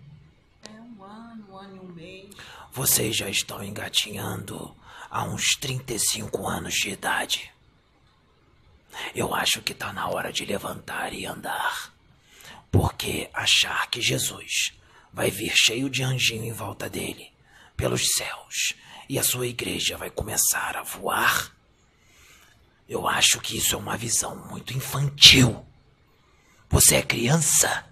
É 0.64 0.70
um 0.70 1.04
ano, 1.04 1.46
um 1.50 1.56
ano 1.56 1.76
e 1.76 1.80
um 1.80 1.92
mês. 1.92 2.30
Vocês 2.72 3.16
já 3.16 3.28
estão 3.28 3.62
engatinhando 3.62 4.74
há 5.10 5.24
uns 5.24 5.56
35 5.60 6.46
anos 6.46 6.74
de 6.74 6.90
idade. 6.90 7.52
Eu 9.14 9.34
acho 9.34 9.60
que 9.62 9.74
tá 9.74 9.92
na 9.92 10.08
hora 10.08 10.32
de 10.32 10.44
levantar 10.44 11.12
e 11.12 11.26
andar. 11.26 11.92
Porque 12.70 13.30
achar 13.32 13.88
que 13.90 14.00
Jesus 14.00 14.72
vai 15.12 15.30
vir 15.30 15.52
cheio 15.54 15.88
de 15.88 16.02
anjinho 16.02 16.44
em 16.44 16.52
volta 16.52 16.88
dele, 16.90 17.32
pelos 17.76 18.12
céus, 18.14 18.74
e 19.08 19.18
a 19.18 19.22
sua 19.22 19.46
igreja 19.46 19.96
vai 19.96 20.10
começar 20.10 20.76
a 20.76 20.82
voar, 20.82 21.56
eu 22.88 23.08
acho 23.08 23.40
que 23.40 23.56
isso 23.56 23.74
é 23.74 23.78
uma 23.78 23.96
visão 23.96 24.36
muito 24.48 24.72
infantil. 24.72 25.66
Você 26.76 26.96
é 26.96 27.02
criança? 27.02 27.86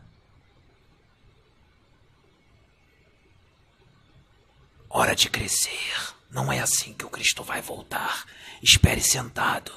Hora 4.90 5.16
de 5.16 5.30
crescer. 5.30 6.14
Não 6.30 6.52
é 6.52 6.60
assim 6.60 6.92
que 6.92 7.06
o 7.06 7.08
Cristo 7.08 7.42
vai 7.42 7.62
voltar. 7.62 8.26
Espere 8.62 9.00
sentado. 9.00 9.72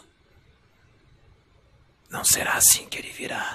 Não 2.09 2.25
será 2.25 2.55
assim 2.55 2.85
que 2.89 2.97
ele 2.97 3.09
virá. 3.09 3.53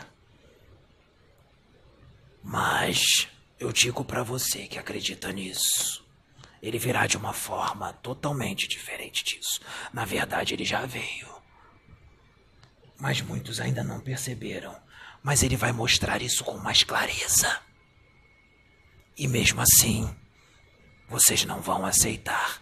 Mas 2.42 3.28
eu 3.60 3.70
digo 3.70 4.06
para 4.06 4.22
você 4.22 4.66
que 4.66 4.78
acredita 4.78 5.30
nisso. 5.32 6.02
Ele 6.62 6.78
virá 6.78 7.06
de 7.06 7.18
uma 7.18 7.34
forma 7.34 7.92
totalmente 7.92 8.66
diferente 8.66 9.22
disso. 9.22 9.60
Na 9.92 10.06
verdade, 10.06 10.54
ele 10.54 10.64
já 10.64 10.86
veio. 10.86 11.28
Mas 12.98 13.20
muitos 13.20 13.60
ainda 13.60 13.84
não 13.84 14.00
perceberam. 14.00 14.80
Mas 15.22 15.42
ele 15.42 15.56
vai 15.56 15.72
mostrar 15.72 16.20
isso 16.20 16.44
com 16.44 16.56
mais 16.58 16.82
clareza. 16.82 17.60
E 19.16 19.28
mesmo 19.28 19.60
assim, 19.60 20.12
vocês 21.08 21.44
não 21.44 21.60
vão 21.60 21.86
aceitar. 21.86 22.60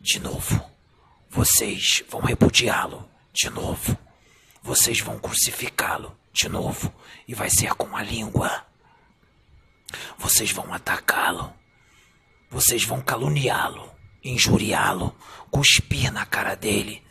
De 0.00 0.18
novo. 0.18 0.64
Vocês 1.28 2.02
vão 2.08 2.20
repudiá-lo. 2.20 3.08
De 3.32 3.50
novo. 3.50 3.96
Vocês 4.62 5.00
vão 5.00 5.18
crucificá-lo. 5.18 6.16
De 6.32 6.48
novo. 6.48 6.92
E 7.26 7.34
vai 7.34 7.50
ser 7.50 7.74
com 7.74 7.96
a 7.96 8.02
língua. 8.02 8.64
Vocês 10.18 10.50
vão 10.50 10.72
atacá-lo. 10.72 11.52
Vocês 12.48 12.84
vão 12.84 13.02
caluniá-lo, 13.02 13.92
injuriá-lo, 14.22 15.14
cuspir 15.50 16.12
na 16.12 16.24
cara 16.24 16.54
dele, 16.54 17.02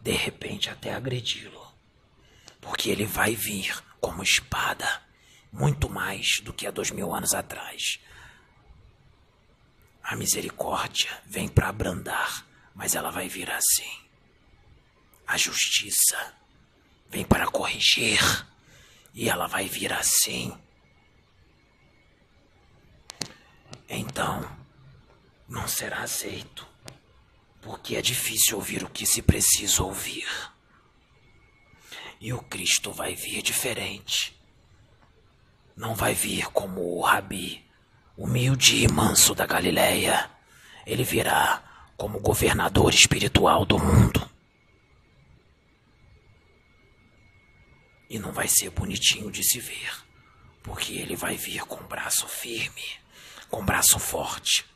de 0.00 0.12
repente 0.12 0.68
até 0.68 0.92
agredi-lo. 0.92 1.64
Porque 2.60 2.90
ele 2.90 3.04
vai 3.06 3.34
vir 3.36 3.80
como 4.06 4.22
espada, 4.22 5.02
muito 5.52 5.90
mais 5.90 6.38
do 6.40 6.52
que 6.52 6.64
há 6.64 6.70
dois 6.70 6.92
mil 6.92 7.12
anos 7.12 7.34
atrás. 7.34 7.98
A 10.00 10.14
misericórdia 10.14 11.10
vem 11.26 11.48
para 11.48 11.70
abrandar, 11.70 12.46
mas 12.72 12.94
ela 12.94 13.10
vai 13.10 13.28
vir 13.28 13.50
assim. 13.50 14.00
A 15.26 15.36
justiça 15.36 16.34
vem 17.10 17.24
para 17.24 17.48
corrigir, 17.48 18.20
e 19.12 19.28
ela 19.28 19.48
vai 19.48 19.66
vir 19.66 19.92
assim. 19.92 20.56
Então, 23.88 24.48
não 25.48 25.66
será 25.66 26.02
aceito, 26.02 26.64
porque 27.60 27.96
é 27.96 28.00
difícil 28.00 28.56
ouvir 28.56 28.84
o 28.84 28.88
que 28.88 29.04
se 29.04 29.20
precisa 29.20 29.82
ouvir. 29.82 30.28
E 32.26 32.32
o 32.32 32.42
Cristo 32.42 32.90
vai 32.90 33.14
vir 33.14 33.40
diferente. 33.40 34.36
Não 35.76 35.94
vai 35.94 36.12
vir 36.12 36.48
como 36.48 36.80
o 36.80 37.00
Rabi, 37.00 37.64
humilde 38.16 38.82
e 38.82 38.88
manso 38.88 39.32
da 39.32 39.46
Galileia. 39.46 40.28
Ele 40.84 41.04
virá 41.04 41.62
como 41.96 42.18
governador 42.18 42.92
espiritual 42.92 43.64
do 43.64 43.78
mundo. 43.78 44.28
E 48.10 48.18
não 48.18 48.32
vai 48.32 48.48
ser 48.48 48.70
bonitinho 48.70 49.30
de 49.30 49.44
se 49.44 49.60
ver, 49.60 49.94
porque 50.64 50.94
ele 50.94 51.14
vai 51.14 51.36
vir 51.36 51.60
com 51.60 51.86
braço 51.86 52.26
firme, 52.26 52.98
com 53.48 53.64
braço 53.64 54.00
forte. 54.00 54.66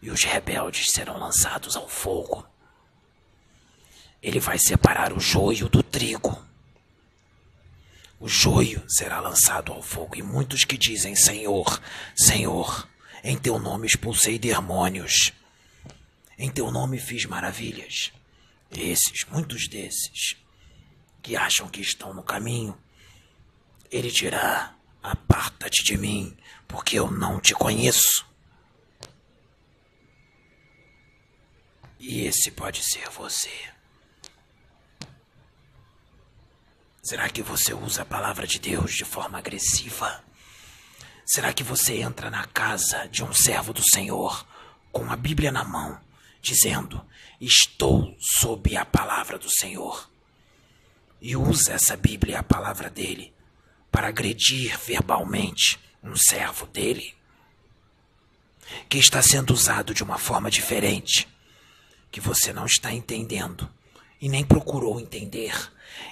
E 0.00 0.10
os 0.10 0.24
rebeldes 0.24 0.90
serão 0.90 1.18
lançados 1.18 1.76
ao 1.76 1.86
fogo. 1.86 2.48
Ele 4.26 4.40
vai 4.40 4.58
separar 4.58 5.12
o 5.12 5.20
joio 5.20 5.68
do 5.68 5.84
trigo. 5.84 6.44
O 8.18 8.26
joio 8.26 8.82
será 8.88 9.20
lançado 9.20 9.72
ao 9.72 9.80
fogo, 9.80 10.16
e 10.16 10.22
muitos 10.22 10.64
que 10.64 10.76
dizem: 10.76 11.14
Senhor, 11.14 11.80
Senhor, 12.16 12.88
em 13.22 13.38
teu 13.38 13.56
nome 13.60 13.86
expulsei 13.86 14.36
demônios, 14.36 15.32
em 16.36 16.50
teu 16.50 16.72
nome 16.72 16.98
fiz 16.98 17.24
maravilhas. 17.24 18.12
Esses, 18.72 19.24
muitos 19.30 19.68
desses, 19.68 20.36
que 21.22 21.36
acham 21.36 21.68
que 21.68 21.80
estão 21.80 22.12
no 22.12 22.24
caminho, 22.24 22.76
ele 23.92 24.10
dirá: 24.10 24.74
Aparta-te 25.00 25.84
de 25.84 25.96
mim, 25.96 26.36
porque 26.66 26.98
eu 26.98 27.08
não 27.08 27.38
te 27.38 27.54
conheço. 27.54 28.26
E 32.00 32.22
esse 32.22 32.50
pode 32.50 32.82
ser 32.82 33.08
você. 33.10 33.75
Será 37.06 37.28
que 37.28 37.40
você 37.40 37.72
usa 37.72 38.02
a 38.02 38.04
palavra 38.04 38.48
de 38.48 38.58
Deus 38.58 38.92
de 38.92 39.04
forma 39.04 39.38
agressiva? 39.38 40.24
Será 41.24 41.52
que 41.52 41.62
você 41.62 41.98
entra 42.00 42.30
na 42.30 42.44
casa 42.46 43.06
de 43.06 43.22
um 43.22 43.32
servo 43.32 43.72
do 43.72 43.80
Senhor 43.80 44.44
com 44.90 45.08
a 45.08 45.14
Bíblia 45.14 45.52
na 45.52 45.62
mão, 45.62 46.00
dizendo: 46.42 47.00
Estou 47.40 48.12
sob 48.18 48.76
a 48.76 48.84
palavra 48.84 49.38
do 49.38 49.48
Senhor. 49.48 50.10
E 51.22 51.36
usa 51.36 51.74
essa 51.74 51.96
Bíblia, 51.96 52.40
a 52.40 52.42
palavra 52.42 52.90
dele, 52.90 53.32
para 53.88 54.08
agredir 54.08 54.76
verbalmente 54.76 55.78
um 56.02 56.16
servo 56.16 56.66
dele, 56.66 57.14
que 58.88 58.98
está 58.98 59.22
sendo 59.22 59.54
usado 59.54 59.94
de 59.94 60.02
uma 60.02 60.18
forma 60.18 60.50
diferente, 60.50 61.28
que 62.10 62.20
você 62.20 62.52
não 62.52 62.66
está 62.66 62.92
entendendo 62.92 63.72
e 64.20 64.28
nem 64.28 64.44
procurou 64.44 64.98
entender 64.98 65.54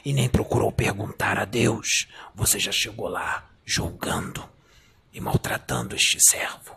e 0.04 0.12
nem 0.12 0.28
procurou 0.28 0.70
perguntar 0.72 1.38
a 1.38 1.44
Deus, 1.44 2.08
você 2.34 2.58
já 2.58 2.72
chegou 2.72 3.08
lá 3.08 3.50
julgando 3.64 4.48
e 5.12 5.20
maltratando 5.20 5.94
este 5.94 6.18
servo. 6.20 6.76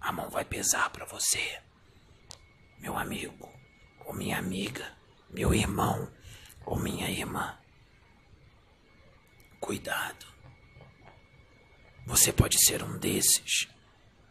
A 0.00 0.12
mão 0.12 0.28
vai 0.28 0.44
pesar 0.44 0.90
para 0.90 1.04
você, 1.04 1.60
meu 2.78 2.96
amigo, 2.96 3.50
ou 4.04 4.14
minha 4.14 4.38
amiga, 4.38 4.92
meu 5.30 5.54
irmão 5.54 6.12
ou 6.66 6.78
minha 6.78 7.08
irmã. 7.08 7.56
Cuidado. 9.60 10.26
Você 12.06 12.32
pode 12.32 12.58
ser 12.64 12.82
um 12.82 12.98
desses 12.98 13.68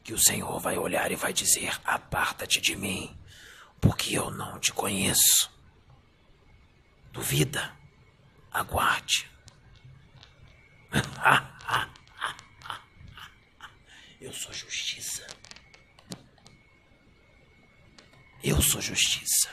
que 0.04 0.14
o 0.14 0.20
Senhor 0.20 0.60
vai 0.60 0.78
olhar 0.78 1.12
e 1.12 1.16
vai 1.16 1.32
dizer: 1.32 1.80
Aparta-te 1.86 2.60
de 2.60 2.76
mim, 2.76 3.18
porque 3.80 4.18
eu 4.18 4.30
não 4.30 4.60
te 4.60 4.74
conheço. 4.74 5.50
Duvida? 7.12 7.81
Aguarde. 8.52 9.30
Eu 14.20 14.32
sou 14.34 14.54
justiça. 14.54 15.26
Eu 18.44 18.62
sou 18.62 18.82
justiça. 18.82 19.50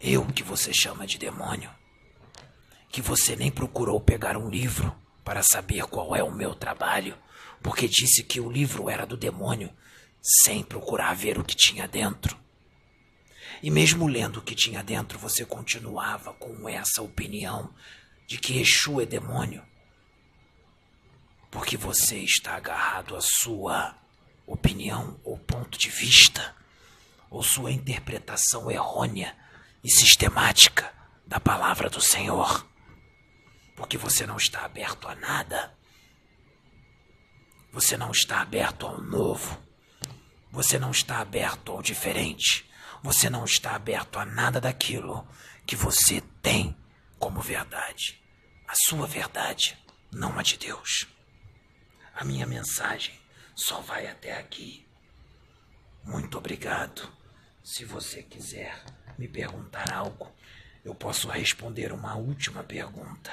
Eu 0.00 0.24
que 0.26 0.42
você 0.42 0.72
chama 0.72 1.06
de 1.06 1.18
demônio. 1.18 1.70
Que 2.88 3.02
você 3.02 3.34
nem 3.34 3.50
procurou 3.50 4.00
pegar 4.00 4.36
um 4.36 4.48
livro 4.48 4.96
para 5.24 5.42
saber 5.42 5.84
qual 5.86 6.14
é 6.14 6.22
o 6.22 6.30
meu 6.30 6.54
trabalho, 6.54 7.18
porque 7.62 7.88
disse 7.88 8.22
que 8.22 8.40
o 8.40 8.50
livro 8.50 8.88
era 8.88 9.04
do 9.04 9.16
demônio, 9.16 9.70
sem 10.22 10.62
procurar 10.62 11.14
ver 11.14 11.38
o 11.38 11.44
que 11.44 11.56
tinha 11.56 11.88
dentro. 11.88 12.38
E 13.62 13.70
mesmo 13.70 14.06
lendo 14.06 14.38
o 14.38 14.42
que 14.42 14.54
tinha 14.54 14.82
dentro, 14.82 15.18
você 15.18 15.44
continuava 15.44 16.32
com 16.34 16.68
essa 16.68 17.02
opinião 17.02 17.72
de 18.26 18.38
que 18.38 18.60
Exu 18.60 19.00
é 19.00 19.06
demônio. 19.06 19.64
Porque 21.50 21.76
você 21.76 22.18
está 22.18 22.54
agarrado 22.54 23.16
à 23.16 23.20
sua 23.20 23.96
opinião 24.46 25.18
ou 25.24 25.38
ponto 25.38 25.78
de 25.78 25.90
vista, 25.90 26.54
ou 27.30 27.42
sua 27.42 27.72
interpretação 27.72 28.70
errônea 28.70 29.36
e 29.82 29.90
sistemática 29.90 30.92
da 31.26 31.40
palavra 31.40 31.90
do 31.90 32.00
Senhor. 32.00 32.66
Porque 33.74 33.98
você 33.98 34.26
não 34.26 34.36
está 34.36 34.64
aberto 34.64 35.08
a 35.08 35.14
nada. 35.14 35.74
Você 37.72 37.96
não 37.96 38.10
está 38.10 38.40
aberto 38.40 38.86
ao 38.86 39.00
novo. 39.00 39.58
Você 40.50 40.78
não 40.78 40.90
está 40.90 41.18
aberto 41.18 41.72
ao 41.72 41.82
diferente 41.82 42.67
você 43.02 43.30
não 43.30 43.44
está 43.44 43.74
aberto 43.74 44.18
a 44.18 44.24
nada 44.24 44.60
daquilo 44.60 45.26
que 45.66 45.76
você 45.76 46.20
tem 46.42 46.76
como 47.18 47.40
verdade. 47.40 48.20
A 48.66 48.74
sua 48.74 49.06
verdade, 49.06 49.78
não 50.10 50.38
a 50.38 50.42
de 50.42 50.56
Deus. 50.56 51.06
A 52.14 52.24
minha 52.24 52.46
mensagem 52.46 53.18
só 53.54 53.80
vai 53.80 54.06
até 54.06 54.36
aqui. 54.38 54.86
Muito 56.04 56.38
obrigado. 56.38 57.10
Se 57.62 57.84
você 57.84 58.22
quiser 58.22 58.82
me 59.18 59.28
perguntar 59.28 59.92
algo, 59.92 60.32
eu 60.84 60.94
posso 60.94 61.28
responder 61.28 61.92
uma 61.92 62.14
última 62.16 62.62
pergunta. 62.64 63.30